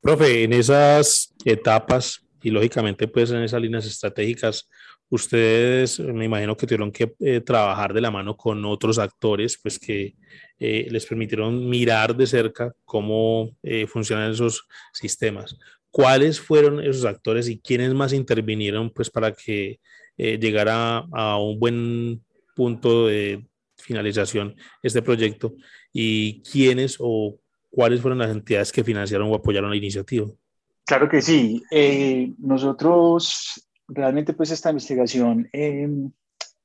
Profe, 0.00 0.44
en 0.44 0.52
esas 0.52 1.34
etapas 1.44 2.24
y 2.42 2.50
lógicamente 2.50 3.08
pues 3.08 3.30
en 3.30 3.42
esas 3.42 3.60
líneas 3.60 3.84
estratégicas, 3.84 4.68
ustedes 5.08 5.98
me 5.98 6.24
imagino 6.24 6.56
que 6.56 6.66
tuvieron 6.66 6.92
que 6.92 7.14
eh, 7.18 7.40
trabajar 7.40 7.92
de 7.92 8.00
la 8.00 8.10
mano 8.10 8.36
con 8.36 8.64
otros 8.64 8.98
actores 8.98 9.58
pues 9.60 9.78
que 9.78 10.14
eh, 10.60 10.86
les 10.90 11.04
permitieron 11.04 11.68
mirar 11.68 12.16
de 12.16 12.26
cerca 12.26 12.72
cómo 12.84 13.56
eh, 13.62 13.86
funcionan 13.88 14.30
esos 14.30 14.68
sistemas. 14.92 15.56
¿Cuáles 15.90 16.40
fueron 16.40 16.80
esos 16.80 17.04
actores 17.04 17.48
y 17.48 17.58
quiénes 17.58 17.92
más 17.92 18.12
intervinieron 18.12 18.90
pues 18.90 19.10
para 19.10 19.32
que 19.32 19.80
llegara 20.16 21.06
a 21.12 21.38
un 21.38 21.60
buen 21.60 22.24
punto 22.56 23.06
de 23.06 23.46
finalización 23.76 24.56
este 24.82 25.00
proyecto 25.00 25.54
y 25.92 26.42
quiénes 26.42 26.96
o 26.98 27.38
cuáles 27.78 28.00
fueron 28.00 28.18
las 28.18 28.32
entidades 28.32 28.72
que 28.72 28.82
financiaron 28.82 29.30
o 29.30 29.36
apoyaron 29.36 29.70
la 29.70 29.76
iniciativa. 29.76 30.26
Claro 30.84 31.08
que 31.08 31.22
sí. 31.22 31.62
Eh, 31.70 32.32
nosotros, 32.38 33.68
realmente, 33.86 34.32
pues 34.32 34.50
esta 34.50 34.70
investigación, 34.70 35.48
em, 35.52 36.10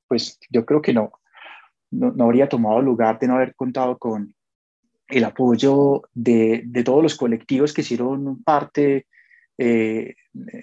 pues 0.07 0.39
yo 0.49 0.65
creo 0.65 0.81
que 0.81 0.91
no, 0.91 1.11
no, 1.91 2.23
habría 2.23 2.49
tomado 2.49 2.81
lugar 2.81 3.19
de 3.19 3.27
no 3.27 3.35
haber 3.35 3.53
contado 3.53 3.99
con 3.99 4.33
el 5.07 5.23
apoyo 5.23 6.01
de, 6.15 6.63
de 6.65 6.83
todos 6.83 7.03
los 7.03 7.13
colectivos 7.15 7.73
que 7.73 7.81
hicieron 7.81 8.41
parte 8.41 9.05
eh, 9.59 10.15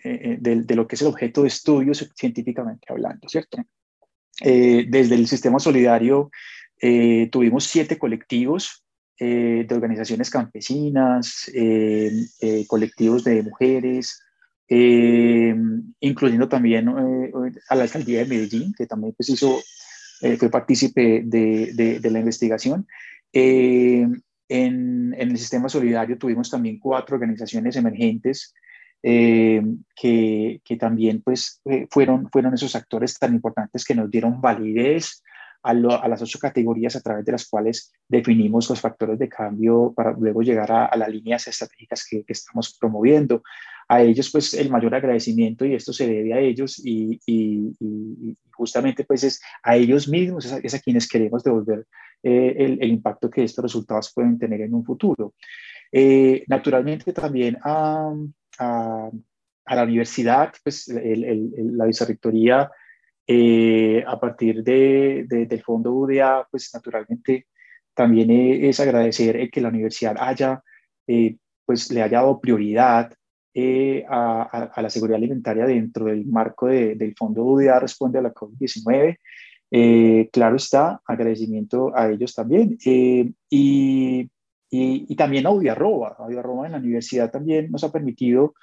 eh, 0.03 0.37
de, 0.41 0.63
de, 0.63 0.75
lo 0.75 0.89
que 0.89 0.97
es 0.97 1.03
el 1.03 1.09
objeto 1.09 1.43
de 1.43 1.49
estudio 1.49 1.95
científicamente 1.95 2.89
hablando, 2.89 3.29
¿cierto? 3.29 3.59
desde 4.43 5.15
el 5.15 5.29
sistema 5.29 5.61
solidario 5.61 6.31
tuvimos 7.31 7.65
siete 7.65 7.99
colectivos 7.99 8.83
eh, 9.23 9.67
de 9.69 9.75
organizaciones 9.75 10.31
campesinas, 10.31 11.51
eh, 11.53 12.11
eh, 12.41 12.67
colectivos 12.67 13.23
de 13.23 13.43
mujeres, 13.43 14.19
incluyendo 16.01 16.49
también 16.49 16.89
a 16.89 17.75
la 17.75 17.83
alcaldía 17.83 18.21
de 18.21 18.25
Medellín, 18.25 18.73
que 18.73 18.87
también 18.87 19.13
pues, 19.15 19.29
hizo, 19.29 19.61
fue 20.21 20.49
partícipe 20.49 21.21
de, 21.23 21.99
de, 22.01 22.11
la 22.11 22.21
investigación. 22.21 22.87
En, 23.31 24.23
en, 24.49 25.15
el 25.19 25.37
sistema 25.37 25.69
solidario 25.69 26.17
tuvimos 26.17 26.49
también 26.49 26.79
cuatro 26.79 27.17
organizaciones 27.17 27.77
emergentes 27.77 28.55
que, 29.03 30.61
que, 30.65 30.77
también 30.79 31.21
pues, 31.21 31.61
fueron, 31.91 32.31
fueron 32.31 32.55
esos 32.55 32.75
actores 32.75 33.19
tan 33.19 33.35
importantes 33.35 33.85
que 33.85 33.95
nos 33.95 34.11
dieron 34.11 34.41
validez 34.41 35.23
a, 35.63 35.75
las 36.09 36.23
ocho 36.23 36.39
categorías 36.39 36.97
a 36.97 37.01
través 37.01 37.25
de 37.25 37.33
las 37.33 37.49
cuales 37.49 37.93
definimos 38.09 38.69
los 38.71 38.81
factores 38.81 39.19
de 39.19 39.29
cambio 39.29 39.93
para 39.95 40.13
luego 40.13 40.43
llegar 40.43 40.71
a, 40.73 40.97
las 40.97 41.09
líneas 41.09 41.47
estratégicas 41.47 42.07
que, 42.09 42.25
estamos 42.27 42.77
promoviendo. 42.79 43.43
A 43.89 44.03
ellos, 44.03 44.31
pues, 44.31 44.55
el 44.55 44.71
mayor 44.71 44.95
agradecimiento 44.95 45.65
y 45.65 45.75
esto 45.75 45.93
se 45.93 46.07
debe 46.07 46.33
a 46.33 46.39
ellos 46.39 46.81
y, 46.85 47.19
justamente, 48.53 49.05
pues, 49.05 49.25
es 49.25 49.41
a 49.63 49.77
ellos 49.77 50.09
mismos, 50.09 50.47
es 50.47 50.75
a, 50.75 50.79
quienes 50.79 51.09
queremos 51.09 51.43
devolver 51.43 51.87
eh, 52.23 52.55
el, 52.81 52.89
impacto 52.89 53.29
que 53.29 53.45
estos 53.45 53.65
resultados 53.65 54.13
pueden 54.15 54.39
tener 54.39 54.61
en 54.61 54.75
un 54.75 54.85
futuro. 54.85 55.35
Eh, 55.93 56.45
naturalmente, 56.47 57.13
también 57.13 57.59
a, 57.65 58.15
la 58.59 59.83
universidad, 59.83 60.53
pues, 60.63 60.89
la 60.89 61.85
vicerrectoría 61.85 62.71
eh, 63.33 64.03
a 64.05 64.19
partir 64.19 64.65
de, 64.65 65.25
del 65.29 65.63
fondo 65.63 65.93
UDA, 65.93 66.49
pues 66.51 66.69
naturalmente 66.75 67.47
también 67.95 68.29
es 68.29 68.81
agradecer 68.81 69.49
que 69.53 69.61
la 69.61 69.69
universidad 69.69 70.17
haya, 70.19 70.65
eh, 71.07 71.37
pues 71.65 71.93
le 71.93 72.03
haya 72.03 72.19
dado 72.19 72.41
prioridad 72.41 73.15
eh, 73.55 74.05
a, 74.09 74.43
a, 74.75 74.83
la 74.83 74.91
seguridad 74.91 75.19
alimentaria 75.19 75.65
dentro 75.65 76.07
del 76.07 76.27
marco 76.27 76.67
del 76.67 77.15
fondo 77.17 77.45
UDA 77.45 77.79
responde 77.79 78.19
a 78.19 78.23
la 78.23 78.35
COVID-19. 78.35 79.19
claro 80.33 80.57
está, 80.57 81.01
agradecimiento 81.07 81.97
a 81.97 82.11
ellos 82.11 82.35
también. 82.35 82.79
Y, 82.85 83.33
y, 83.49 84.29
y, 84.71 85.15
también 85.15 85.47
a 85.47 85.51
Udiarroba. 85.51 86.17
Udiarroba 86.19 86.67
en 86.67 86.73
la 86.73 86.79
universidad 86.79 87.31
también 87.31 87.71
nos 87.71 87.85
ha 87.85 87.93
permitido 87.93 88.55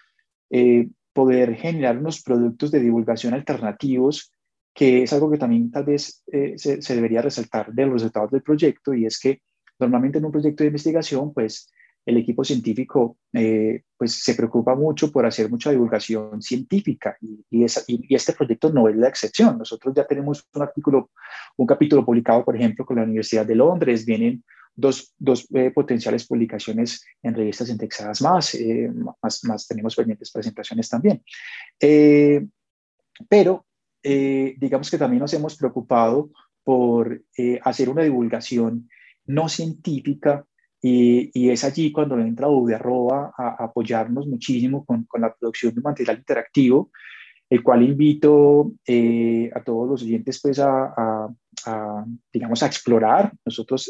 poder 1.13 1.56
generar 1.56 1.97
unos 1.97 2.21
productos 2.21 2.69
de 2.71 2.82
divulgación 2.82 3.34
alternativos 3.34 4.34
que 4.77 5.01
es 5.01 5.11
algo 5.11 5.31
que 5.31 5.39
también 5.39 5.71
tal 5.71 5.85
vez 5.85 6.23
eh, 6.31 6.53
se, 6.55 6.95
debería 6.95 7.23
resaltar 7.23 7.73
de 7.73 7.85
los 7.85 7.93
resultados 7.93 8.29
del 8.29 8.43
proyecto, 8.43 8.93
y 8.93 9.07
es 9.07 9.19
que 9.19 9.41
normalmente 9.79 10.19
en 10.19 10.25
un 10.25 10.31
proyecto 10.31 10.63
de 10.63 10.67
investigación, 10.67 11.33
pues 11.33 11.73
el 12.05 12.17
equipo 12.17 12.43
científico 12.43 13.17
eh, 13.33 13.81
pues 13.97 14.23
se 14.23 14.35
preocupa 14.35 14.75
mucho 14.75 15.11
por 15.11 15.25
hacer 15.25 15.49
mucha 15.49 15.71
divulgación 15.71 16.43
científica 16.43 17.17
y, 17.19 17.43
y, 17.49 17.65
y, 17.87 18.15
este 18.15 18.33
proyecto 18.33 18.71
no 18.71 18.87
es 18.87 18.95
la 18.95 19.09
excepción. 19.09 19.57
Nosotros 19.57 19.95
ya 19.95 20.05
tenemos 20.05 20.47
un 20.53 20.61
artículo, 20.61 21.09
un 21.57 21.65
capítulo 21.65 22.05
publicado, 22.05 22.45
por 22.45 22.55
ejemplo, 22.55 22.85
con 22.85 22.97
la 22.97 23.03
Universidad 23.03 23.47
de 23.47 23.55
Londres, 23.55 24.05
vienen 24.05 24.43
dos, 24.75 25.11
dos 25.17 25.47
eh, 25.55 25.71
potenciales 25.71 26.27
publicaciones 26.27 27.03
en 27.23 27.33
revistas 27.33 27.69
indexadas 27.69 28.21
más, 28.21 28.55
más, 29.23 29.43
más, 29.43 29.67
tenemos 29.67 29.95
pendientes 29.95 30.31
presentaciones 30.31 30.87
también. 30.87 31.23
pero 33.27 33.66
eh, 34.10 34.56
digamos 34.58 34.89
que 34.89 34.98
también 34.98 35.20
nos 35.20 35.34
hemos 35.34 35.58
preocupado 35.58 36.30
por 36.63 37.24
eh, 37.38 37.60
hacer 37.62 37.89
una 37.89 38.04
divulgación 38.04 38.89
no 39.26 39.50
científica 39.50 40.46
y, 40.82 41.50
es 41.50 41.65
allí 41.65 41.91
cuando 41.91 42.17
entra 42.17 42.48
UDE 42.48 42.76
a, 42.76 43.34
a 43.38 43.65
apoyarnos 43.65 44.26
muchísimo 44.28 44.86
con, 44.86 45.04
con, 45.04 45.20
la 45.20 45.34
producción 45.34 45.76
de 45.76 45.82
material 45.82 46.20
interactivo 46.20 46.89
el 47.50 47.62
cual 47.62 47.84
invito 47.84 48.72
a 48.88 49.63
todos 49.63 49.89
los 49.89 50.04
oyentes 50.04 50.39
pues 50.41 50.60
a, 50.60 51.28
digamos, 52.32 52.62
a 52.62 52.65
explorar. 52.65 53.34
Nosotros 53.46 53.89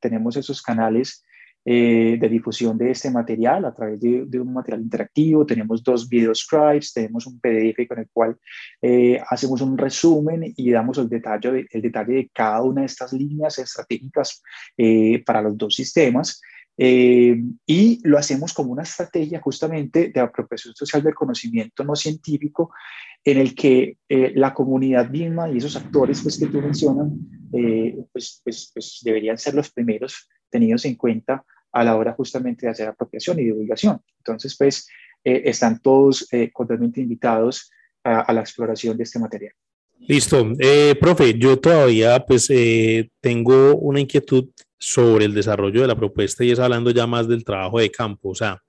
tenemos 0.00 0.36
esos 0.36 0.62
canales 0.62 1.24
eh, 1.64 2.16
de 2.18 2.28
difusión 2.28 2.76
de 2.76 2.90
este 2.90 3.08
material 3.08 3.64
a 3.64 3.72
través 3.72 4.00
de, 4.00 4.40
un 4.40 4.52
material 4.52 4.82
interactivo. 4.82 5.46
Tenemos 5.46 5.84
dos 5.84 6.08
video 6.08 6.34
scribes, 6.34 6.92
tenemos 6.92 7.24
un 7.24 7.38
PDF 7.38 7.86
con 7.86 8.00
el 8.00 8.08
cual 8.12 8.36
eh, 8.80 9.22
hacemos 9.28 9.60
un 9.60 9.78
resumen 9.78 10.52
y 10.56 10.70
damos 10.72 10.98
el 10.98 11.08
detalle, 11.08 11.52
de, 11.52 11.66
el 11.70 11.82
detalle 11.82 12.14
de 12.14 12.30
cada 12.34 12.62
una 12.62 12.80
de 12.80 12.88
estas 12.88 13.12
líneas 13.12 13.60
estratégicas 13.60 14.42
eh, 14.76 15.22
para 15.24 15.40
los 15.40 15.56
dos 15.56 15.76
sistemas. 15.76 16.40
y 16.76 18.00
lo 18.02 18.18
hacemos 18.18 18.52
como 18.52 18.72
una 18.72 18.82
estrategia 18.82 19.40
justamente 19.40 20.10
de 20.12 20.20
apropiación 20.20 20.74
social 20.74 21.02
del 21.02 21.14
conocimiento 21.14 21.84
no 21.84 21.94
científico 21.94 22.72
en 23.24 23.38
el 23.38 23.54
que 23.54 23.98
la 24.08 24.52
comunidad 24.52 25.10
misma 25.10 25.48
y 25.48 25.58
esos 25.58 25.76
actores 25.76 26.22
pues, 26.22 26.38
que 26.38 26.46
tú 26.46 26.60
mencionas 26.60 27.08
pues, 28.12 28.40
pues, 28.42 28.70
pues 28.74 29.00
deberían 29.04 29.38
ser 29.38 29.54
los 29.54 29.70
primeros 29.70 30.28
tenidos 30.52 30.84
en 30.84 30.94
cuenta 30.94 31.44
a 31.72 31.82
la 31.82 31.96
hora 31.96 32.12
justamente 32.12 32.66
de 32.66 32.72
hacer 32.72 32.86
apropiación 32.86 33.40
y 33.40 33.44
divulgación. 33.44 34.00
Entonces, 34.18 34.54
pues, 34.56 34.86
eh, 35.24 35.42
están 35.46 35.80
todos 35.80 36.28
eh, 36.32 36.52
totalmente 36.56 37.00
invitados 37.00 37.70
a, 38.04 38.32
la 38.32 38.40
exploración 38.40 38.96
de 38.96 39.04
este 39.04 39.20
material. 39.20 39.52
Listo. 40.00 40.52
Eh, 40.58 40.96
profe, 41.00 41.38
yo 41.38 41.56
todavía 41.60 42.18
pues 42.26 42.48
tengo 43.20 43.76
una 43.76 44.00
inquietud 44.00 44.48
sobre 44.76 45.24
el 45.24 45.34
desarrollo 45.34 45.82
de 45.82 45.86
la 45.86 45.94
propuesta 45.94 46.42
y 46.42 46.50
es 46.50 46.58
hablando 46.58 46.90
ya 46.90 47.06
más 47.06 47.28
del 47.28 47.44
trabajo 47.44 47.78
de 47.78 47.92
campo. 47.92 48.30
O 48.30 48.34
sea, 48.34 48.60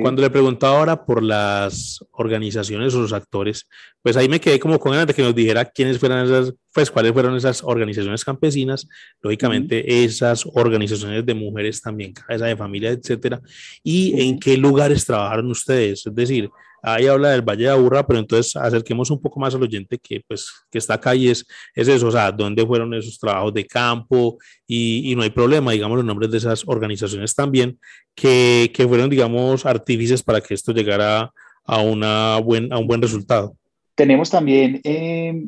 cuando 0.00 0.22
le 0.22 0.30
preguntaba 0.30 0.78
ahora 0.78 1.04
por 1.04 1.22
las 1.22 2.04
organizaciones 2.12 2.94
o 2.94 3.00
los 3.00 3.12
actores, 3.12 3.68
pues 4.02 4.16
ahí 4.16 4.28
me 4.28 4.40
quedé 4.40 4.60
como 4.60 4.78
con 4.78 4.92
ganas 4.92 5.06
de 5.06 5.14
que 5.14 5.22
nos 5.22 5.34
dijera 5.34 5.64
quiénes 5.64 5.98
fueran 5.98 6.24
esas, 6.24 6.54
pues 6.72 6.90
cuáles 6.90 7.12
fueron 7.12 7.36
esas 7.36 7.62
organizaciones 7.62 8.24
campesinas, 8.24 8.88
lógicamente 9.20 10.04
esas 10.04 10.46
organizaciones 10.54 11.24
de 11.26 11.34
mujeres 11.34 11.80
también, 11.80 12.12
cabeza 12.12 12.46
de 12.46 12.56
familia, 12.56 12.90
etcétera, 12.90 13.40
y 13.82 14.28
en 14.28 14.38
qué 14.38 14.56
lugares 14.56 15.04
trabajaron 15.04 15.50
ustedes. 15.50 16.06
Es 16.06 16.14
decir, 16.14 16.50
ahí 16.82 17.06
habla 17.06 17.30
del 17.30 17.42
Valle 17.42 17.64
de 17.64 17.70
Aburra, 17.70 18.06
pero 18.06 18.18
entonces 18.18 18.56
acerquemos 18.56 19.10
un 19.10 19.20
poco 19.20 19.40
más 19.40 19.54
al 19.54 19.62
oyente 19.62 19.98
que, 19.98 20.22
pues, 20.26 20.52
que 20.70 20.78
está 20.78 20.94
acá 20.94 21.14
y 21.14 21.28
es, 21.28 21.46
es 21.74 21.88
eso, 21.88 22.08
o 22.08 22.10
sea, 22.10 22.32
dónde 22.32 22.66
fueron 22.66 22.92
esos 22.94 23.18
trabajos 23.18 23.54
de 23.54 23.66
campo 23.66 24.38
y, 24.66 25.10
y 25.10 25.16
no 25.16 25.22
hay 25.22 25.30
problema, 25.30 25.72
digamos, 25.72 25.96
los 25.96 26.04
nombres 26.04 26.30
de 26.30 26.38
esas 26.38 26.64
organizaciones 26.66 27.34
también, 27.34 27.78
que, 28.14 28.70
que 28.74 28.86
fueron, 28.86 29.08
digamos, 29.08 29.64
artífices 29.64 30.22
para 30.22 30.40
que 30.40 30.54
esto 30.54 30.72
llegara 30.72 31.32
a, 31.64 31.80
una 31.80 32.38
buen, 32.40 32.72
a 32.72 32.78
un 32.78 32.86
buen 32.86 33.00
resultado. 33.00 33.56
Tenemos 33.94 34.30
también 34.30 34.80
eh, 34.84 35.46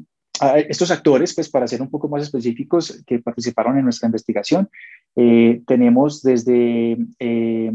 estos 0.68 0.90
actores, 0.90 1.34
pues 1.34 1.48
para 1.48 1.66
ser 1.66 1.82
un 1.82 1.90
poco 1.90 2.08
más 2.08 2.22
específicos, 2.22 3.02
que 3.06 3.18
participaron 3.18 3.78
en 3.78 3.84
nuestra 3.84 4.06
investigación. 4.06 4.68
Eh, 5.16 5.62
tenemos 5.66 6.22
desde 6.22 6.96
eh, 7.18 7.72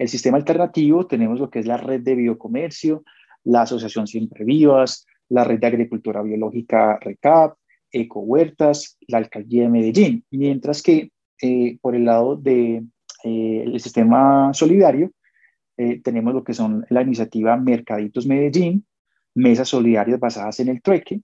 el 0.00 0.08
sistema 0.08 0.38
alternativo 0.38 1.06
tenemos 1.06 1.38
lo 1.38 1.50
que 1.50 1.58
es 1.58 1.66
la 1.66 1.76
red 1.76 2.00
de 2.00 2.14
biocomercio, 2.14 3.04
la 3.44 3.62
Asociación 3.62 4.06
Siempre 4.06 4.46
Vivas, 4.46 5.06
la 5.28 5.44
red 5.44 5.60
de 5.60 5.66
agricultura 5.66 6.22
biológica 6.22 6.98
RECAP, 6.98 7.58
Ecohuertas, 7.92 8.96
la 9.08 9.18
Alcaldía 9.18 9.64
de 9.64 9.68
Medellín, 9.68 10.24
mientras 10.30 10.82
que 10.82 11.12
eh, 11.42 11.76
por 11.82 11.94
el 11.94 12.06
lado 12.06 12.34
del 12.34 12.88
de, 13.24 13.74
eh, 13.74 13.78
sistema 13.78 14.54
solidario 14.54 15.10
eh, 15.76 16.00
tenemos 16.00 16.32
lo 16.32 16.44
que 16.44 16.54
son 16.54 16.86
la 16.88 17.02
iniciativa 17.02 17.58
Mercaditos 17.58 18.26
Medellín, 18.26 18.86
mesas 19.34 19.68
solidarias 19.68 20.18
basadas 20.18 20.60
en 20.60 20.68
el 20.68 20.80
trueque, 20.80 21.20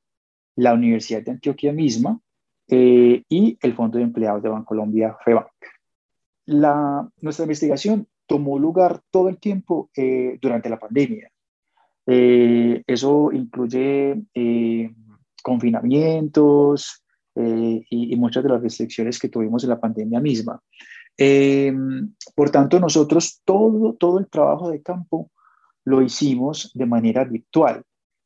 la 0.56 0.74
Universidad 0.74 1.22
de 1.22 1.30
Antioquia 1.30 1.72
misma 1.72 2.20
y 2.68 3.56
el 3.62 3.74
Fondo 3.74 3.96
de 3.96 4.04
Empleados 4.04 4.42
de 4.42 4.50
Bancolombia, 4.50 5.16
FEBANC. 5.24 5.46
La, 6.46 7.08
nuestra 7.22 7.44
investigación 7.44 8.06
tomó 8.26 8.58
lugar 8.58 9.00
todo 9.10 9.28
el 9.28 9.38
tiempo 9.38 9.90
eh, 9.96 10.38
durante 10.40 10.68
la 10.68 10.78
pandemia. 10.78 11.30
Eh, 12.06 12.82
eso 12.86 13.32
incluye 13.32 14.22
eh, 14.34 14.90
confinamientos 15.42 17.02
y, 17.38 17.84
y, 17.90 18.16
muchas 18.16 18.42
de 18.42 18.48
las 18.48 18.62
restricciones 18.62 19.18
que 19.18 19.28
tuvimos 19.28 19.62
en 19.62 19.70
la 19.70 19.78
pandemia 19.78 20.20
misma. 20.20 20.58
por 22.34 22.50
tanto, 22.50 22.80
nosotros 22.80 23.42
todo, 23.44 23.92
todo 23.94 24.18
el 24.18 24.28
trabajo 24.30 24.70
de 24.70 24.80
campo 24.80 25.30
lo 25.84 26.00
hicimos 26.00 26.70
de 26.72 26.86
manera 26.86 27.24
virtual. 27.24 27.82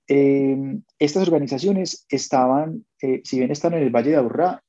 estas 0.06 1.26
organizaciones 1.26 2.06
estaban, 2.08 2.86
si 3.24 3.38
bien 3.38 3.50
están 3.50 3.74
en 3.74 3.82
el 3.82 3.90
Valle 3.90 4.10
de 4.10 4.16
Aburrá, 4.16 4.62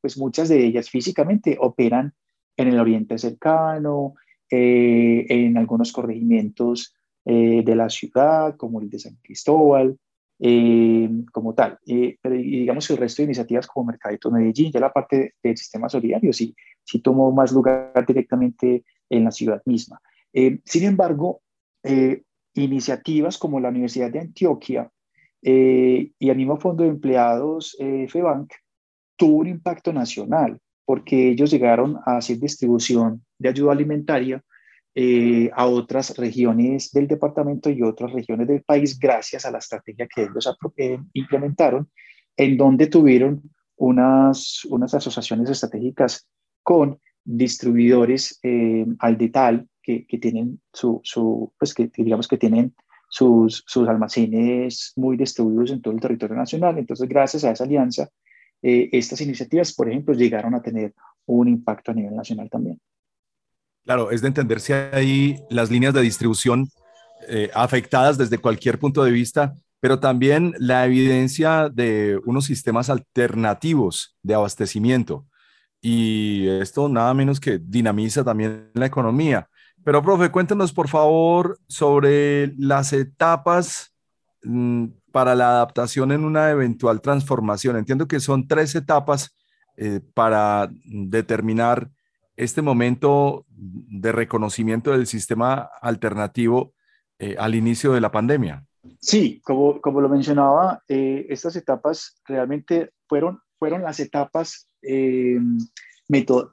pues 0.00 0.18
muchas 0.18 0.48
de 0.48 0.66
ellas 0.66 0.90
físicamente 0.90 1.56
operan 1.60 2.14
en 2.56 2.68
el 2.68 2.80
oriente 2.80 3.16
cercano, 3.16 4.14
eh, 4.50 5.24
en 5.28 5.56
algunos 5.56 5.92
corregimientos 5.92 6.94
eh, 7.24 7.62
de 7.64 7.74
la 7.74 7.88
ciudad, 7.88 8.56
como 8.56 8.80
el 8.80 8.90
de 8.90 8.98
San 8.98 9.16
Cristóbal, 9.22 9.98
eh, 10.38 11.08
como 11.32 11.54
tal. 11.54 11.78
pero 12.20 12.34
digamos 12.34 12.86
que 12.86 12.92
el 12.92 12.98
resto 12.98 13.22
de 13.22 13.26
iniciativas 13.26 13.66
como 13.66 13.86
Mercadito 13.86 14.30
Medellín, 14.30 14.70
ya 14.72 14.80
la 14.80 14.92
parte 14.92 15.34
del 15.42 15.56
sistema 15.56 15.88
solidario, 15.88 16.32
sí, 16.32 16.54
sí 16.84 17.00
tomó 17.00 17.32
más 17.32 17.52
lugar 17.52 18.04
directamente 18.06 18.84
en 19.08 19.24
la 19.24 19.30
ciudad 19.30 19.62
misma. 19.64 20.00
sin 20.32 20.84
embargo, 20.84 21.40
iniciativas 22.54 23.38
como 23.38 23.60
la 23.60 23.68
Universidad 23.68 24.10
de 24.10 24.20
Antioquia 24.20 24.90
y 25.40 26.28
el 26.30 26.36
mismo 26.36 26.56
Fondo 26.58 26.82
de 26.82 26.90
Empleados 26.90 27.76
FEBANC 27.78 28.52
tuvo 29.16 29.38
un 29.38 29.46
impacto 29.46 29.92
nacional 29.92 30.58
porque 30.84 31.30
ellos 31.30 31.50
llegaron 31.50 31.98
a 32.04 32.16
hacer 32.18 32.38
distribución 32.38 33.23
de 33.38 33.48
ayuda 33.48 33.72
alimentaria 33.72 34.42
eh, 34.96 35.50
a 35.52 35.66
otras 35.66 36.16
regiones 36.16 36.92
del 36.92 37.08
departamento 37.08 37.68
y 37.68 37.82
otras 37.82 38.12
regiones 38.12 38.46
del 38.46 38.62
país 38.62 38.96
gracias 38.96 39.44
a 39.44 39.50
la 39.50 39.58
estrategia 39.58 40.06
que 40.06 40.22
ellos 40.22 40.48
eh, 40.76 41.00
implementaron, 41.14 41.90
en 42.36 42.56
donde 42.56 42.86
tuvieron 42.86 43.42
unas, 43.76 44.64
unas 44.66 44.94
asociaciones 44.94 45.50
estratégicas 45.50 46.28
con 46.62 47.00
distribuidores 47.24 48.38
eh, 48.44 48.86
al 49.00 49.18
detal 49.18 49.68
que, 49.82 50.06
que 50.06 50.18
tienen 50.18 50.60
su, 50.72 51.00
su, 51.02 51.52
pues 51.58 51.74
que 51.74 51.90
digamos 51.96 52.28
que 52.28 52.38
tienen 52.38 52.72
sus, 53.08 53.64
sus 53.66 53.88
almacenes 53.88 54.92
muy 54.94 55.16
distribuidos 55.16 55.72
en 55.72 55.82
todo 55.82 55.92
el 55.92 56.00
territorio 56.00 56.36
nacional. 56.36 56.78
Entonces, 56.78 57.08
gracias 57.08 57.42
a 57.42 57.50
esa 57.50 57.64
alianza, 57.64 58.08
estas 58.62 59.20
iniciativas, 59.20 59.74
por 59.74 59.90
ejemplo, 59.90 60.14
llegaron 60.14 60.54
a 60.54 60.62
tener 60.62 60.94
un 61.26 61.48
impacto 61.48 61.90
a 61.90 61.94
nivel 61.94 62.16
nacional 62.16 62.48
también. 62.48 62.80
Claro, 63.84 64.10
es 64.10 64.22
de 64.22 64.28
entender 64.28 64.60
si 64.60 64.72
hay 64.72 65.38
las 65.50 65.70
líneas 65.70 65.92
de 65.92 66.00
distribución 66.00 66.68
eh, 67.28 67.50
afectadas 67.54 68.16
desde 68.16 68.38
cualquier 68.38 68.78
punto 68.78 69.04
de 69.04 69.10
vista, 69.10 69.54
pero 69.80 70.00
también 70.00 70.54
la 70.58 70.86
evidencia 70.86 71.68
de 71.68 72.18
unos 72.24 72.46
sistemas 72.46 72.88
alternativos 72.88 74.16
de 74.22 74.34
abastecimiento. 74.34 75.26
Y 75.82 76.48
esto 76.48 76.88
nada 76.88 77.12
menos 77.12 77.38
que 77.40 77.58
dinamiza 77.58 78.24
también 78.24 78.70
la 78.72 78.86
economía. 78.86 79.48
Pero, 79.84 80.02
profe, 80.02 80.30
cuéntenos 80.30 80.72
por 80.72 80.88
favor 80.88 81.58
sobre 81.68 82.54
las 82.56 82.94
etapas 82.94 83.94
mm, 84.42 84.86
para 85.12 85.34
la 85.34 85.50
adaptación 85.50 86.10
en 86.12 86.24
una 86.24 86.50
eventual 86.50 87.02
transformación. 87.02 87.76
Entiendo 87.76 88.08
que 88.08 88.20
son 88.20 88.48
tres 88.48 88.74
etapas 88.74 89.36
eh, 89.76 90.00
para 90.14 90.70
determinar 90.84 91.90
este 92.36 92.62
momento 92.62 93.46
de 93.48 94.12
reconocimiento 94.12 94.92
del 94.92 95.06
sistema 95.06 95.70
alternativo 95.80 96.74
eh, 97.18 97.36
al 97.38 97.54
inicio 97.54 97.92
de 97.92 98.00
la 98.00 98.10
pandemia? 98.10 98.64
Sí, 99.00 99.40
como, 99.44 99.80
como 99.80 100.00
lo 100.00 100.08
mencionaba, 100.08 100.82
eh, 100.88 101.26
estas 101.28 101.56
etapas 101.56 102.20
realmente 102.26 102.90
fueron, 103.08 103.40
fueron 103.58 103.82
las 103.82 104.00
etapas, 104.00 104.68
eh, 104.82 105.38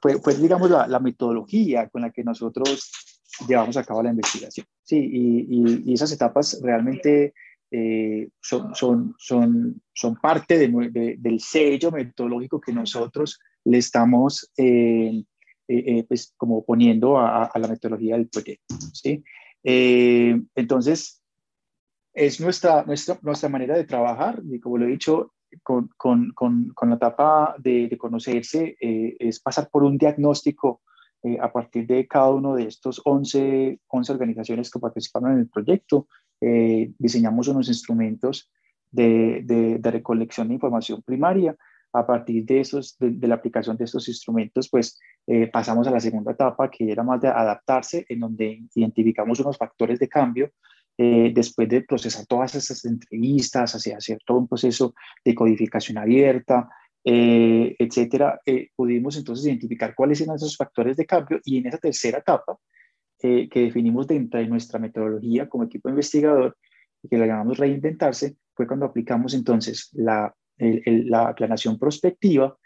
fue, 0.00 0.34
digamos 0.36 0.70
la, 0.70 1.00
metodología 1.00 1.88
con 1.88 2.02
la 2.02 2.10
que 2.10 2.24
nosotros 2.24 2.90
llevamos 3.46 3.76
a 3.76 3.84
cabo 3.84 4.02
la 4.02 4.10
investigación. 4.10 4.66
Sí, 4.82 4.98
y, 4.98 5.90
y, 5.90 5.92
esas 5.92 6.12
etapas 6.12 6.58
realmente 6.62 7.34
son, 8.40 8.74
son, 8.74 9.14
son, 9.18 9.82
son 9.94 10.16
parte 10.16 10.58
del 10.58 11.40
sello 11.40 11.90
metodológico 11.90 12.60
que 12.60 12.72
nosotros 12.72 13.38
le 13.64 13.78
estamos 13.78 14.50
eh, 14.56 15.22
eh, 15.68 16.04
pues 16.08 16.34
como 16.36 16.64
poniendo 16.64 17.18
a, 17.18 17.50
la 17.54 17.68
metodología 17.68 18.16
del 18.16 18.28
proyecto. 18.28 18.74
¿sí? 18.92 19.22
Eh, 19.62 20.40
entonces, 20.54 21.22
es 22.14 22.40
nuestra, 22.40 22.84
nuestra, 22.84 23.18
nuestra 23.22 23.48
manera 23.48 23.76
de 23.76 23.84
trabajar, 23.84 24.42
y 24.50 24.60
como 24.60 24.78
lo 24.78 24.86
he 24.86 24.90
dicho, 24.90 25.32
con, 25.62 25.90
con, 25.96 26.32
con, 26.32 26.68
con 26.74 26.90
la 26.90 26.96
etapa 26.96 27.54
de, 27.58 27.88
de 27.88 27.98
conocerse, 27.98 28.76
es 28.80 29.40
pasar 29.40 29.68
por 29.70 29.82
un 29.82 29.98
diagnóstico 29.98 30.80
a 31.40 31.52
partir 31.52 31.86
de 31.86 32.06
cada 32.08 32.30
uno 32.30 32.54
de 32.54 32.64
estos 32.64 33.00
11, 33.04 33.78
11 33.86 34.12
organizaciones 34.12 34.70
que 34.70 34.80
participaron 34.80 35.32
en 35.32 35.38
el 35.40 35.48
proyecto. 35.48 36.08
diseñamos 36.40 37.48
unos 37.48 37.68
instrumentos 37.68 38.50
de, 38.92 39.80
recolección 39.82 40.48
de 40.48 40.54
información 40.54 41.02
primaria. 41.02 41.56
A 41.94 42.06
partir 42.06 42.44
de, 42.46 42.60
esos, 42.60 42.96
de, 42.98 43.28
la 43.28 43.34
aplicación 43.34 43.76
de 43.76 43.84
estos 43.84 44.08
instrumentos, 44.08 44.68
pues 44.70 44.98
eh, 45.26 45.48
pasamos 45.48 45.86
a 45.86 45.90
la 45.90 46.00
segunda 46.00 46.32
etapa, 46.32 46.70
que 46.70 46.90
era 46.90 47.02
más 47.02 47.20
de 47.20 47.28
adaptarse, 47.28 48.06
en 48.08 48.20
donde 48.20 48.62
identificamos 48.74 49.40
unos 49.40 49.58
factores 49.58 49.98
de 49.98 50.08
cambio 50.08 50.50
eh, 50.96 51.32
después 51.34 51.68
de 51.68 51.82
procesar 51.82 52.24
todas 52.26 52.54
esas 52.54 52.84
entrevistas, 52.86 53.74
hacia 53.74 53.98
hacer 53.98 54.18
todo 54.24 54.38
un 54.38 54.48
proceso 54.48 54.94
de 55.22 55.34
codificación 55.34 55.98
abierta, 55.98 56.68
eh, 57.04 57.76
etcétera, 57.78 58.40
pudimos 58.74 59.16
entonces 59.16 59.46
identificar 59.46 59.94
cuáles 59.94 60.20
eran 60.20 60.36
esos 60.36 60.56
factores 60.56 60.96
de 60.96 61.04
cambio 61.04 61.40
y 61.44 61.58
en 61.58 61.66
esa 61.66 61.78
tercera 61.78 62.18
etapa 62.18 62.56
que 63.18 63.48
definimos 63.52 64.08
dentro 64.08 64.40
de 64.40 64.48
nuestra 64.48 64.80
metodología 64.80 65.48
como 65.48 65.64
equipo 65.64 65.88
investigador, 65.88 66.56
que 67.08 67.18
la 67.18 67.26
llamamos 67.26 67.58
reinventarse, 67.58 68.36
fue 68.54 68.66
cuando 68.66 68.86
aplicamos 68.86 69.34
entonces 69.34 69.90
la, 69.92 70.34
la 70.62 71.34
planeación 71.34 71.78
prospectiva 71.78 72.56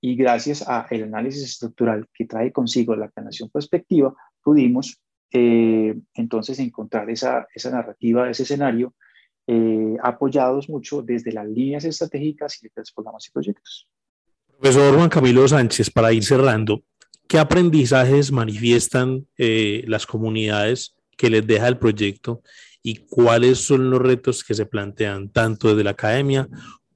y 0.00 0.16
gracias 0.16 0.66
al 0.66 1.02
análisis 1.04 1.44
estructural 1.44 2.08
que 2.12 2.26
trae 2.26 2.50
consigo 2.50 2.96
la 2.96 3.08
planeación 3.08 3.48
prospectiva, 3.50 4.12
pudimos 4.42 5.00
eh, 5.30 5.94
entonces 6.14 6.58
encontrar 6.58 7.08
esa, 7.08 7.46
esa 7.54 7.70
narrativa, 7.70 8.28
ese 8.28 8.42
escenario, 8.42 8.94
eh, 9.46 9.96
apoyados 10.02 10.68
mucho 10.68 11.02
desde 11.02 11.32
las 11.32 11.46
líneas 11.46 11.84
estratégicas 11.84 12.62
y 12.62 12.66
de 12.66 12.72
los 12.76 12.92
programas 12.92 13.26
y 13.28 13.30
proyectos. 13.30 13.88
Profesor 14.60 14.94
Juan 14.96 15.08
Camilo 15.08 15.46
Sánchez, 15.46 15.90
para 15.90 16.12
ir 16.12 16.24
cerrando, 16.24 16.82
¿qué 17.28 17.38
aprendizajes 17.38 18.32
manifiestan 18.32 19.26
eh, 19.38 19.84
las 19.86 20.06
comunidades 20.06 20.96
que 21.16 21.30
les 21.30 21.46
deja 21.46 21.68
el 21.68 21.78
proyecto 21.78 22.42
y 22.82 22.96
cuáles 22.96 23.58
son 23.58 23.90
los 23.90 24.00
retos 24.00 24.42
que 24.42 24.54
se 24.54 24.66
plantean 24.66 25.28
tanto 25.30 25.68
desde 25.68 25.84
la 25.84 25.90
academia 25.90 26.48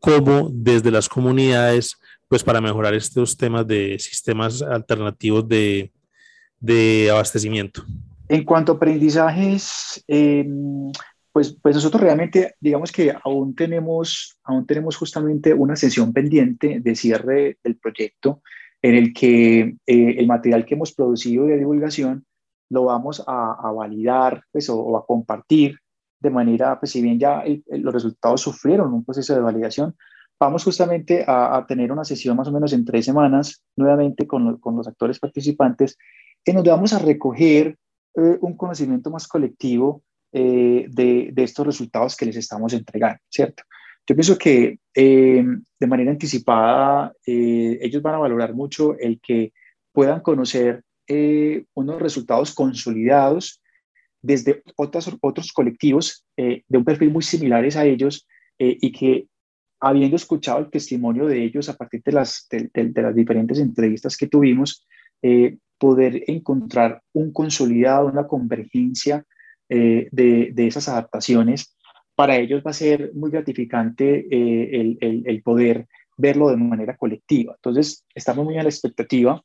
como 0.07 0.51
desde 0.53 0.93
las 0.93 1.09
comunidades, 1.09 1.97
pues 2.29 2.45
para 2.45 2.61
mejorar 2.61 2.95
estos 2.95 3.37
temas 3.37 3.67
de 3.67 3.99
sistemas 3.99 4.63
alternativos 4.63 5.49
de, 5.49 5.91
de 6.61 7.11
abastecimiento. 7.11 7.83
En 8.29 8.45
cuanto 8.45 8.71
a 8.71 8.75
aprendizajes, 8.77 10.05
em, 10.07 10.93
pues, 11.33 11.59
pues 11.61 11.75
nosotros 11.75 12.01
realmente, 12.01 12.55
digamos 12.61 12.93
que 12.93 13.13
aún 13.25 13.57
tenemos, 13.57 14.39
aún 14.45 14.65
tenemos 14.65 14.97
justamente 14.97 15.53
una 15.53 15.75
sesión 15.75 16.13
pendiente 16.13 16.79
de 16.79 16.95
cierre 16.95 17.59
del 17.65 17.77
proyecto 17.77 18.43
en 18.83 18.95
el 18.95 19.13
que 19.13 19.61
eh, 19.87 20.15
el 20.19 20.27
material 20.29 20.65
que 20.65 20.75
hemos 20.75 20.95
producido 20.95 21.47
de 21.47 21.59
divulgación 21.59 22.25
lo 22.71 22.85
vamos 22.85 23.25
a, 23.27 23.73
validar 23.73 24.45
pues, 24.53 24.69
o, 24.71 24.97
a 24.97 25.05
compartir 25.05 25.81
de 26.19 26.31
manera, 26.31 26.79
pues 26.79 26.93
si 26.93 27.03
bien 27.03 27.19
ya 27.19 27.43
los 27.69 27.93
resultados 27.93 28.41
sufrieron 28.41 28.93
un 28.93 29.05
proceso 29.05 29.35
de 29.35 29.41
validación, 29.41 29.95
vamos 30.39 30.65
justamente 30.65 31.25
a, 31.27 31.65
tener 31.67 31.93
una 31.93 32.05
sesión 32.05 32.37
más 32.37 32.49
o 32.49 32.53
menos 32.53 32.73
en 32.73 32.85
tres 32.85 33.05
semanas, 33.05 33.63
nuevamente 33.77 34.27
con, 34.27 34.59
con 34.59 34.77
los 34.77 34.89
actores 34.89 35.19
participantes, 35.19 35.97
en 36.45 36.57
donde 36.57 36.71
vamos 36.71 36.93
a 36.93 36.99
recoger 36.99 37.77
eh, 38.15 38.39
un 38.41 38.57
conocimiento 38.57 39.11
más 39.11 39.27
colectivo 39.29 40.03
eh, 40.33 40.87
de, 40.89 41.31
de, 41.33 41.43
estos 41.43 41.67
resultados 41.67 42.17
que 42.17 42.27
les 42.27 42.37
estamos 42.37 42.73
entregando, 42.73 43.21
¿cierto? 43.29 43.63
Yo 44.07 44.15
pienso 44.15 44.39
que 44.39 44.79
eh, 44.95 45.45
de 45.81 45.87
manera 45.87 46.13
anticipada 46.13 47.13
ellos 47.25 48.03
van 48.03 48.15
a 48.15 48.19
valorar 48.19 48.55
mucho 48.55 48.97
el 48.99 49.21
que 49.21 49.53
puedan 49.93 50.21
conocer 50.21 50.85
eh, 51.09 51.65
unos 51.75 52.03
resultados 52.03 52.55
consolidados 52.55 53.63
desde 54.27 54.63
otros, 54.77 55.17
otros 55.21 55.53
colectivos 55.53 56.25
eh, 56.37 56.63
de 56.69 56.79
un 56.79 56.85
perfil 56.85 57.11
muy 57.11 57.23
similares 57.23 57.77
a 57.77 57.85
ellos 57.85 58.27
eh, 58.59 58.77
y 58.81 58.93
que 58.93 59.27
habiendo 59.81 60.17
escuchado 60.17 60.59
el 60.59 60.71
testimonio 60.71 61.27
de 61.27 61.45
ellos 61.45 61.69
a 61.69 61.77
partir 61.77 62.03
de 62.05 62.13
las, 62.13 62.47
de, 62.51 63.03
las 63.03 63.15
diferentes 63.15 63.59
entrevistas 63.59 64.17
que 64.17 64.27
tuvimos, 64.27 64.87
poder 65.79 66.23
encontrar 66.29 67.03
un 67.13 67.33
consolidado, 67.33 68.07
una 68.07 68.27
convergencia 68.27 69.25
de, 69.69 70.09
de, 70.11 70.67
esas 70.67 70.89
adaptaciones, 70.89 71.77
para 72.15 72.37
ellos 72.37 72.63
va 72.65 72.71
a 72.71 72.75
ser 72.75 73.11
muy 73.15 73.31
gratificante 73.31 74.27
el, 74.31 74.99
el, 75.01 75.23
el 75.27 75.43
poder 75.43 75.87
verlo 76.17 76.49
de 76.49 76.57
manera 76.57 76.97
colectiva. 76.97 77.55
Entonces, 77.57 78.05
estamos 78.15 78.45
muy 78.45 78.57
a 78.59 78.63
la 78.63 78.69
expectativa 78.69 79.43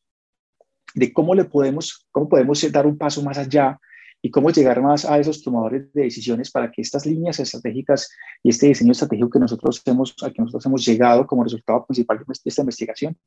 de 0.93 1.13
cómo 1.13 1.35
le 1.35 1.45
podemos, 1.45 2.07
cómo 2.11 2.29
podemos 2.29 2.69
dar 2.71 2.85
un 2.85 2.97
paso 2.97 3.21
más 3.23 3.37
allá 3.37 3.79
y 4.21 4.29
cómo 4.29 4.51
llegar 4.51 4.81
más 4.81 5.05
a 5.05 5.19
esos 5.19 5.43
tomadores 5.43 5.91
de 5.93 6.03
decisiones 6.03 6.51
para 6.51 6.71
que 6.71 6.81
estas 6.81 7.05
líneas 7.05 7.39
estratégicas 7.39 8.09
y 8.43 8.49
este 8.49 8.67
diseño 8.67 8.91
estratégico 8.91 9.29
que 9.29 9.39
nosotros 9.39 9.81
hemos, 9.85 10.15
al 10.21 10.31
que 10.31 10.41
nosotros 10.41 10.65
hemos 10.65 10.85
llegado 10.85 11.25
como 11.25 11.43
resultado 11.43 11.85
principal 11.85 12.19
de 12.19 12.25
esta 12.45 12.61
investigación 12.61 13.17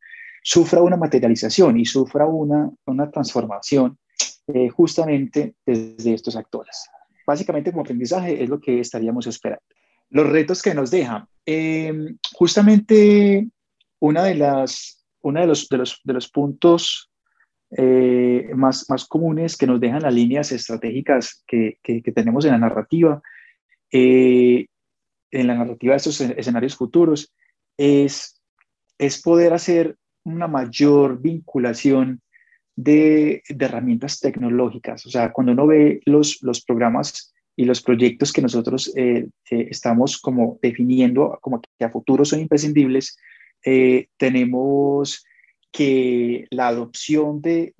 sufra 0.43 0.83
una 0.83 0.97
materialización 0.97 1.79
y 1.81 1.87
sufra 1.87 2.27
una, 2.27 2.71
una 2.87 3.11
transformación 3.11 3.99
eh, 4.47 4.69
justamente 4.69 5.57
desde 5.65 6.15
estos 6.15 6.37
actores. 6.37 6.87
Básicamente 7.27 7.73
como 7.73 7.83
aprendizaje 7.83 8.43
es 8.43 8.49
lo 8.49 8.61
que 8.61 8.79
estaríamos 8.79 9.27
esperando. 9.27 9.65
Los 10.11 10.29
retos 10.29 10.63
que 10.63 10.75
nos 10.75 10.91
dejan. 10.91 11.27
Eh, 11.47 12.15
justamente 12.35 13.49
una 14.01 14.23
de 14.25 14.35
las, 14.35 15.05
uno 15.23 15.41
de 15.41 15.47
los, 15.47 15.69
de 15.69 15.79
los, 15.79 16.01
de 16.05 16.13
los 16.13 16.29
puntos 16.29 17.11
eh, 17.77 18.51
más, 18.55 18.89
más 18.89 19.05
comunes 19.05 19.57
que 19.57 19.67
nos 19.67 19.81
dejan 19.81 20.03
las 20.03 20.15
líneas 20.15 20.53
estratégicas 20.53 21.43
que, 21.45 21.79
que, 21.83 22.01
tenemos 22.13 22.45
en 22.45 22.53
la 22.53 22.59
narrativa, 22.59 23.21
eh, 23.91 24.67
en 25.33 25.47
la 25.49 25.57
narrativa 25.57 25.93
de 25.93 25.97
estos 25.97 26.21
escenarios 26.21 26.77
futuros, 26.77 27.35
es, 27.77 28.41
es 28.97 29.21
poder 29.21 29.53
hacer 29.55 29.97
una 30.23 30.47
mayor 30.47 31.21
vinculación 31.21 32.23
de, 32.77 33.43
de, 33.49 33.65
herramientas 33.65 34.21
tecnológicas. 34.21 35.05
O 35.07 35.11
sea, 35.11 35.33
cuando 35.33 35.53
uno 35.53 35.67
ve 35.67 36.01
los, 36.05 36.39
los 36.43 36.65
programas 36.65 37.35
y 37.57 37.65
los 37.65 37.83
proyectos 37.83 38.33
que 38.33 38.43
nosotros 38.43 38.93
eh, 38.97 39.27
estamos 39.51 40.21
como 40.21 40.61
definiendo 40.63 41.39
como 41.41 41.61
que 41.61 41.85
a 41.85 41.91
futuro 41.91 42.25
son 42.25 42.41
imprescindibles, 42.41 43.17
tenemos 44.17 45.25
que 45.75 46.47
la 46.51 46.69
adopción 46.69 47.43
de, 47.43 47.75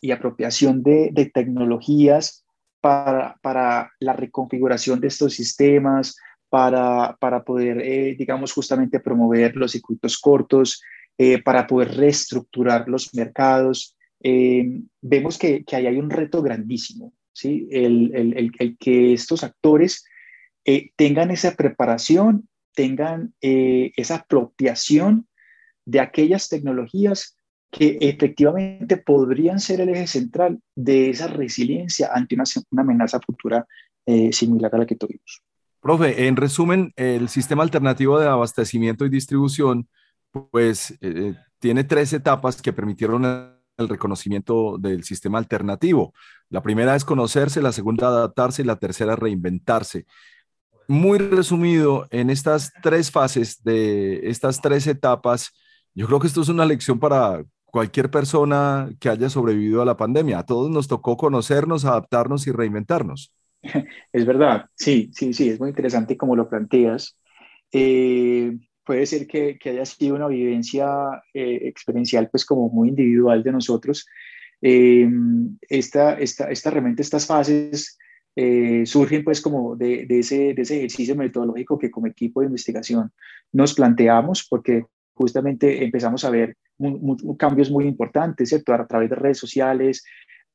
y 0.00 0.10
apropiación 0.12 0.84
de, 0.84 1.30
tecnologías 1.34 2.46
para, 2.80 3.36
para, 3.42 3.90
la 3.98 4.12
reconfiguración 4.12 5.00
de 5.00 5.08
estos 5.08 5.34
sistemas, 5.34 6.16
para, 6.48 7.16
para 7.18 7.42
poder, 7.42 7.80
eh, 7.80 8.14
digamos, 8.16 8.52
justamente 8.52 9.00
promover 9.00 9.56
los 9.56 9.72
circuitos 9.72 10.18
cortos, 10.18 10.80
eh, 11.18 11.42
para 11.42 11.66
poder 11.66 11.96
reestructurar 11.96 12.88
los 12.88 13.12
mercados. 13.12 13.96
Eh, 14.22 14.80
vemos 15.00 15.36
que, 15.36 15.64
que, 15.64 15.74
ahí 15.74 15.88
hay 15.88 15.96
un 15.96 16.10
reto 16.10 16.42
grandísimo, 16.42 17.12
¿sí? 17.32 17.66
El, 17.72 18.14
el, 18.14 18.52
el, 18.56 18.78
que 18.78 19.14
estos 19.14 19.42
actores 19.42 20.04
tengan 20.94 21.32
esa 21.32 21.56
preparación, 21.56 22.48
tengan 22.72 23.34
esa 23.40 24.14
apropiación 24.14 25.26
de 25.84 26.00
aquellas 26.00 26.48
tecnologías 26.48 27.36
que 27.70 27.98
efectivamente 28.00 28.98
podrían 28.98 29.58
ser 29.58 29.80
el 29.80 29.88
eje 29.88 30.06
central 30.06 30.60
de 30.74 31.10
esa 31.10 31.26
resiliencia 31.26 32.10
ante 32.12 32.34
una, 32.34 32.44
una 32.70 32.82
amenaza 32.82 33.18
futura 33.20 33.66
eh, 34.04 34.32
similar 34.32 34.74
a 34.74 34.78
la 34.78 34.86
que 34.86 34.96
tuvimos. 34.96 35.42
Profe, 35.80 36.28
en 36.28 36.36
resumen, 36.36 36.92
el 36.96 37.28
sistema 37.28 37.62
alternativo 37.62 38.20
de 38.20 38.28
abastecimiento 38.28 39.04
y 39.04 39.08
distribución, 39.08 39.88
pues 40.50 40.96
eh, 41.00 41.34
tiene 41.58 41.84
tres 41.84 42.12
etapas 42.12 42.60
que 42.60 42.72
permitieron 42.72 43.24
el 43.24 43.88
reconocimiento 43.88 44.76
del 44.78 45.02
sistema 45.02 45.38
alternativo. 45.38 46.12
La 46.50 46.62
primera 46.62 46.94
es 46.94 47.04
conocerse, 47.04 47.62
la 47.62 47.72
segunda 47.72 48.08
adaptarse 48.08 48.62
y 48.62 48.64
la 48.64 48.76
tercera 48.76 49.16
reinventarse. 49.16 50.06
Muy 50.88 51.18
resumido, 51.18 52.06
en 52.10 52.28
estas 52.30 52.72
tres 52.82 53.10
fases 53.10 53.62
de 53.62 54.28
estas 54.28 54.60
tres 54.60 54.86
etapas, 54.86 55.52
yo 55.94 56.06
creo 56.06 56.20
que 56.20 56.26
esto 56.26 56.40
es 56.40 56.48
una 56.48 56.64
lección 56.64 56.98
para 56.98 57.44
cualquier 57.72 58.10
persona 58.10 58.90
que 59.00 59.08
haya 59.08 59.28
sobrevivido 59.30 59.82
a 59.82 59.86
la 59.86 59.96
pandemia. 59.96 60.40
A 60.40 60.46
todos 60.46 60.70
nos 60.70 60.88
tocó 60.88 61.16
conocernos, 61.16 61.84
adaptarnos 61.84 62.46
y 62.46 62.52
reinventarnos. 62.52 63.32
Es 64.12 64.26
verdad, 64.26 64.66
sí, 64.74 65.10
sí, 65.14 65.32
sí, 65.32 65.48
es 65.48 65.58
muy 65.58 65.70
interesante 65.70 66.16
como 66.16 66.36
lo 66.36 66.48
planteas. 66.48 67.16
Eh, 67.72 68.58
puede 68.84 69.06
ser 69.06 69.26
que, 69.26 69.56
que, 69.58 69.70
haya 69.70 69.86
sido 69.86 70.16
una 70.16 70.28
vivencia 70.28 71.22
eh, 71.32 71.60
experiencial, 71.62 72.28
pues 72.30 72.44
como 72.44 72.68
muy 72.68 72.88
individual 72.88 73.42
de 73.42 73.52
nosotros. 73.52 74.06
Eh, 74.60 75.08
esta, 75.68 76.14
esta, 76.18 76.50
esta, 76.50 76.70
realmente 76.70 77.02
estas 77.02 77.26
fases 77.26 77.98
surgen 78.84 79.24
pues 79.24 79.42
como 79.42 79.76
de, 79.76 80.06
de, 80.06 80.20
ese, 80.20 80.54
de 80.54 80.62
ese 80.62 80.78
ejercicio 80.78 81.14
metodológico 81.14 81.78
que 81.78 81.90
como 81.90 82.06
equipo 82.06 82.40
de 82.40 82.46
investigación 82.46 83.12
nos 83.52 83.74
planteamos, 83.74 84.46
porque 84.48 84.86
justamente 85.14 85.84
empezamos 85.84 86.24
a 86.24 86.30
ver 86.30 86.56
cambios 87.38 87.70
muy 87.70 87.86
importantes, 87.86 88.48
¿cierto? 88.48 88.72
A 88.74 88.86
través 88.86 89.10
de 89.10 89.16
redes 89.16 89.38
sociales 89.38 90.04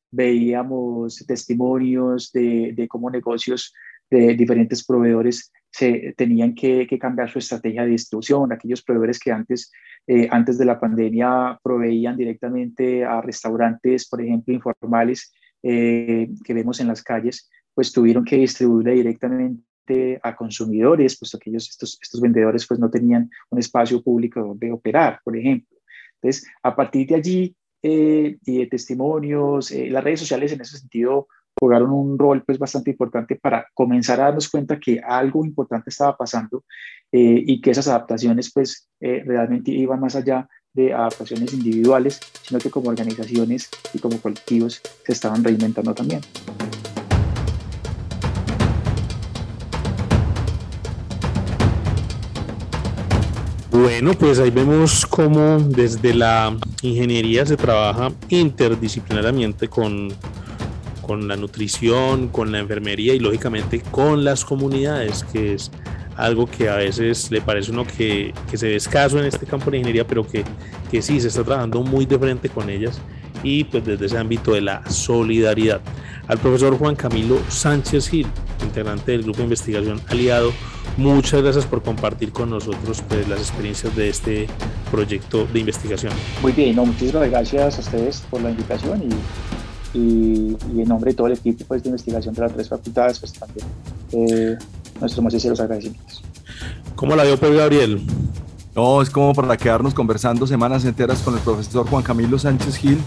veíamos 0.10 1.26
testimonios 1.28 2.32
de, 2.32 2.88
cómo 2.90 3.10
negocios 3.10 3.74
de 4.10 4.36
diferentes 4.36 4.86
proveedores 4.86 5.52
se 5.70 6.14
tenían 6.16 6.56
que, 6.56 6.88
cambiar 7.00 7.30
su 7.30 7.40
estrategia 7.40 7.84
de 7.84 7.90
distribución. 7.90 8.52
Aquellos 8.52 8.82
proveedores 8.82 9.20
que 9.20 9.32
antes, 9.32 9.72
eh, 10.08 10.28
antes 10.32 10.58
de 10.58 10.66
la 10.66 10.80
pandemia 10.80 11.60
proveían 11.62 12.18
directamente 12.18 13.04
a 13.04 13.22
restaurantes, 13.22 14.08
por 14.08 14.22
ejemplo, 14.22 14.54
informales 14.54 15.34
eh, 15.62 16.30
que 16.44 16.54
vemos 16.54 16.80
en 16.80 16.88
las 16.88 17.04
calles, 17.04 17.50
pues 17.74 17.92
tuvieron 17.92 18.24
que 18.24 18.38
distribuirle 18.38 18.94
directamente 18.94 19.62
a 20.24 20.36
consumidores, 20.36 21.18
puesto 21.18 21.40
que 21.40 21.50
ellos, 21.50 21.70
estos, 21.70 21.98
estos 22.02 22.22
vendedores, 22.22 22.66
pues 22.68 22.80
no 22.80 22.90
tenían 22.90 23.30
un 23.50 23.60
espacio 23.60 24.02
público 24.02 24.40
donde 24.42 24.72
operar, 24.72 25.20
por 25.24 25.38
ejemplo. 25.38 25.78
Entonces, 26.22 26.50
a 26.64 26.76
partir 26.76 27.08
de 27.08 27.16
allí 27.16 27.56
eh, 27.82 28.38
y 28.46 28.58
de 28.60 28.68
testimonios, 28.68 29.72
las 29.72 30.04
redes 30.04 30.20
sociales 30.20 30.52
en 30.52 30.62
ese 30.62 30.78
sentido 30.78 31.28
jugaron 31.60 31.92
un 31.92 32.18
rol 32.18 32.44
pues 32.46 32.60
bastante 32.60 32.92
importante 32.92 33.36
para 33.36 33.68
comenzar 33.74 34.20
a 34.20 34.26
darnos 34.26 34.50
cuenta 34.50 34.80
que 34.80 35.00
algo 35.00 35.44
importante 35.46 35.90
estaba 35.90 36.16
pasando 36.16 36.64
eh, 37.12 37.44
y 37.46 37.62
que 37.62 37.72
esas 37.72 37.88
adaptaciones 37.88 38.52
pues 38.54 38.90
eh, 39.00 39.24
realmente 39.26 39.72
iban 39.72 40.00
más 40.00 40.16
allá 40.16 40.48
de 40.74 40.94
adaptaciones 40.94 41.54
individuales, 41.54 42.20
sino 42.44 42.60
que 42.60 42.70
como 42.70 42.90
organizaciones 42.90 43.70
y 43.94 44.00
como 44.00 44.22
colectivos 44.22 44.82
se 45.06 45.12
estaban 45.12 45.44
reinventando 45.44 45.94
también. 45.96 46.22
Bueno, 53.90 54.12
pues 54.16 54.38
ahí 54.40 54.50
vemos 54.50 55.06
cómo 55.06 55.60
desde 55.60 56.14
la 56.14 56.58
ingeniería 56.82 57.46
se 57.46 57.56
trabaja 57.56 58.12
interdisciplinariamente 58.28 59.70
con 59.70 60.10
con 61.02 61.30
la 61.30 61.38
nutrición, 61.38 62.28
con 62.28 62.52
la 62.52 62.60
enfermería 62.60 63.14
y 63.14 63.20
lógicamente 63.20 63.80
con 63.80 64.26
las 64.26 64.44
comunidades, 64.44 65.24
que 65.32 65.54
es 65.54 65.72
algo 66.18 66.48
que 66.48 66.68
a 66.68 66.76
veces 66.76 67.32
le 67.32 67.40
parece 67.40 67.72
uno 67.72 67.88
que, 67.88 68.34
que 68.52 68.58
se 68.58 68.68
ve 68.68 68.76
escaso 68.76 69.20
en 69.20 69.26
este 69.26 69.46
campo 69.46 69.72
de 69.72 69.78
ingeniería, 69.78 70.06
pero 70.06 70.28
que, 70.28 70.44
que 70.92 71.02
sí 71.02 71.22
se 71.22 71.30
está 71.30 71.46
trabajando 71.46 71.82
muy 71.82 72.06
de 72.06 72.20
frente 72.20 72.50
con 72.50 72.70
ellas 72.70 73.00
y 73.42 73.64
pues 73.64 73.86
desde 73.86 74.08
ese 74.08 74.18
ámbito 74.18 74.52
de 74.52 74.60
la 74.60 74.86
solidaridad. 74.90 75.80
Al 76.28 76.40
profesor 76.40 76.78
Juan 76.78 76.98
Camilo 76.98 77.40
Sánchez 77.48 78.10
Gil, 78.10 78.28
integrante 78.62 79.14
del 79.14 79.24
grupo 79.24 79.38
de 79.38 79.44
investigación 79.46 80.02
aliado, 80.10 80.52
muchas 80.98 81.42
gracias 81.42 81.66
por 81.66 81.82
compartir 81.82 82.32
con 82.32 82.50
nosotros 82.50 83.02
pues, 83.08 83.28
las 83.28 83.40
experiencias 83.40 83.96
de 83.96 84.10
este 84.10 84.48
proyecto 84.92 85.46
de 85.46 85.60
investigación. 85.60 86.14
Muy 86.42 86.52
bien, 86.52 86.76
no, 86.76 86.86
muchísimas 86.86 87.30
gracias 87.30 87.78
a 87.78 87.82
ustedes 87.82 88.24
por 88.30 88.42
la 88.42 88.50
invitación 88.50 89.04
y 89.04 89.16
y, 89.98 90.58
en 90.82 90.88
nombre 90.88 91.12
de 91.12 91.16
todo 91.16 91.28
el 91.28 91.34
equipo 91.34 91.66
pues, 91.68 91.84
de 91.84 91.90
investigación 91.90 92.34
de 92.34 92.42
las 92.42 92.54
tres 92.54 92.70
facultades, 92.70 93.20
pues 93.20 93.34
también 93.34 93.66
eh, 94.12 94.58
nuestros 95.00 95.24
más 95.24 95.34
sinceros 95.34 95.60
agradecimientos. 95.60 96.24
¿Cómo 96.96 97.16
la 97.16 97.24
dio, 97.24 97.38
Pedro 97.38 97.58
Gabriel? 97.58 98.02
No, 98.76 99.02
es 99.02 99.10
como 99.10 99.34
para 99.34 99.58
quedarnos 99.58 99.94
conversando 99.94 100.46
semanas 100.46 100.86
enteras 100.86 101.20
con 101.20 101.34
el 101.34 101.40
profesor 101.40 101.88
Juan 101.88 102.04
Camilo 102.04 102.38
Sánchez 102.38 102.76
Gil, 102.78 103.00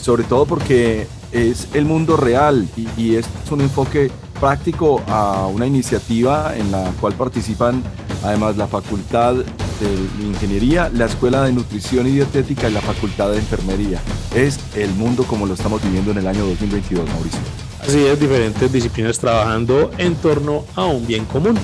sobre 0.00 0.22
todo 0.24 0.46
porque 0.46 1.06
es 1.32 1.68
el 1.74 1.84
mundo 1.84 2.16
real 2.16 2.68
y, 2.76 2.88
y 2.96 3.16
es 3.16 3.26
un 3.50 3.60
enfoque 3.60 4.10
práctico 4.40 5.02
a 5.08 5.46
una 5.46 5.66
iniciativa 5.66 6.56
en 6.56 6.70
la 6.70 6.90
cual 7.00 7.14
participan 7.14 7.82
además 8.24 8.56
la 8.56 8.66
Facultad 8.66 9.34
de 9.34 10.24
Ingeniería, 10.24 10.90
la 10.92 11.06
Escuela 11.06 11.42
de 11.44 11.52
Nutrición 11.52 12.06
y 12.06 12.12
Dietética 12.12 12.68
y 12.68 12.72
la 12.72 12.80
Facultad 12.80 13.30
de 13.30 13.38
Enfermería. 13.38 14.00
Es 14.34 14.58
el 14.74 14.90
mundo 14.94 15.24
como 15.24 15.46
lo 15.46 15.54
estamos 15.54 15.82
viviendo 15.82 16.10
en 16.10 16.18
el 16.18 16.26
año 16.26 16.46
2022, 16.46 17.08
Mauricio. 17.08 17.40
Así 17.80 18.04
es, 18.04 18.18
diferentes 18.18 18.72
disciplinas 18.72 19.18
trabajando 19.18 19.90
en 19.98 20.14
torno 20.16 20.64
a 20.74 20.86
un 20.86 21.06
bien 21.06 21.24
común. 21.24 21.56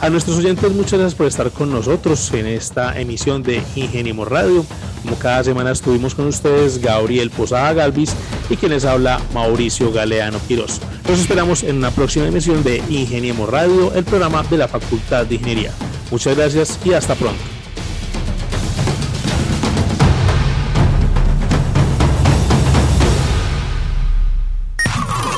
A 0.00 0.10
nuestros 0.10 0.38
oyentes, 0.38 0.72
muchas 0.72 0.98
gracias 0.98 1.14
por 1.14 1.26
estar 1.26 1.50
con 1.50 1.70
nosotros 1.70 2.32
en 2.32 2.46
esta 2.46 2.98
emisión 2.98 3.42
de 3.42 3.62
Ingeniemos 3.74 4.28
Radio. 4.28 4.64
Como 5.02 5.16
cada 5.16 5.44
semana 5.44 5.72
estuvimos 5.72 6.14
con 6.14 6.26
ustedes, 6.26 6.78
Gabriel 6.80 7.30
Posada 7.30 7.72
Galvis 7.72 8.14
y 8.48 8.56
quienes 8.56 8.84
habla 8.84 9.20
Mauricio 9.34 9.92
Galeano 9.92 10.38
Quiroz. 10.46 10.80
Los 11.08 11.20
esperamos 11.20 11.62
en 11.62 11.78
una 11.78 11.90
próxima 11.90 12.26
emisión 12.26 12.62
de 12.62 12.82
Ingeniemos 12.90 13.48
Radio, 13.48 13.94
el 13.94 14.04
programa 14.04 14.42
de 14.42 14.58
la 14.58 14.68
Facultad 14.68 15.24
de 15.24 15.36
Ingeniería. 15.36 15.72
Muchas 16.10 16.36
gracias 16.36 16.78
y 16.84 16.92
hasta 16.92 17.14
pronto. 17.14 17.40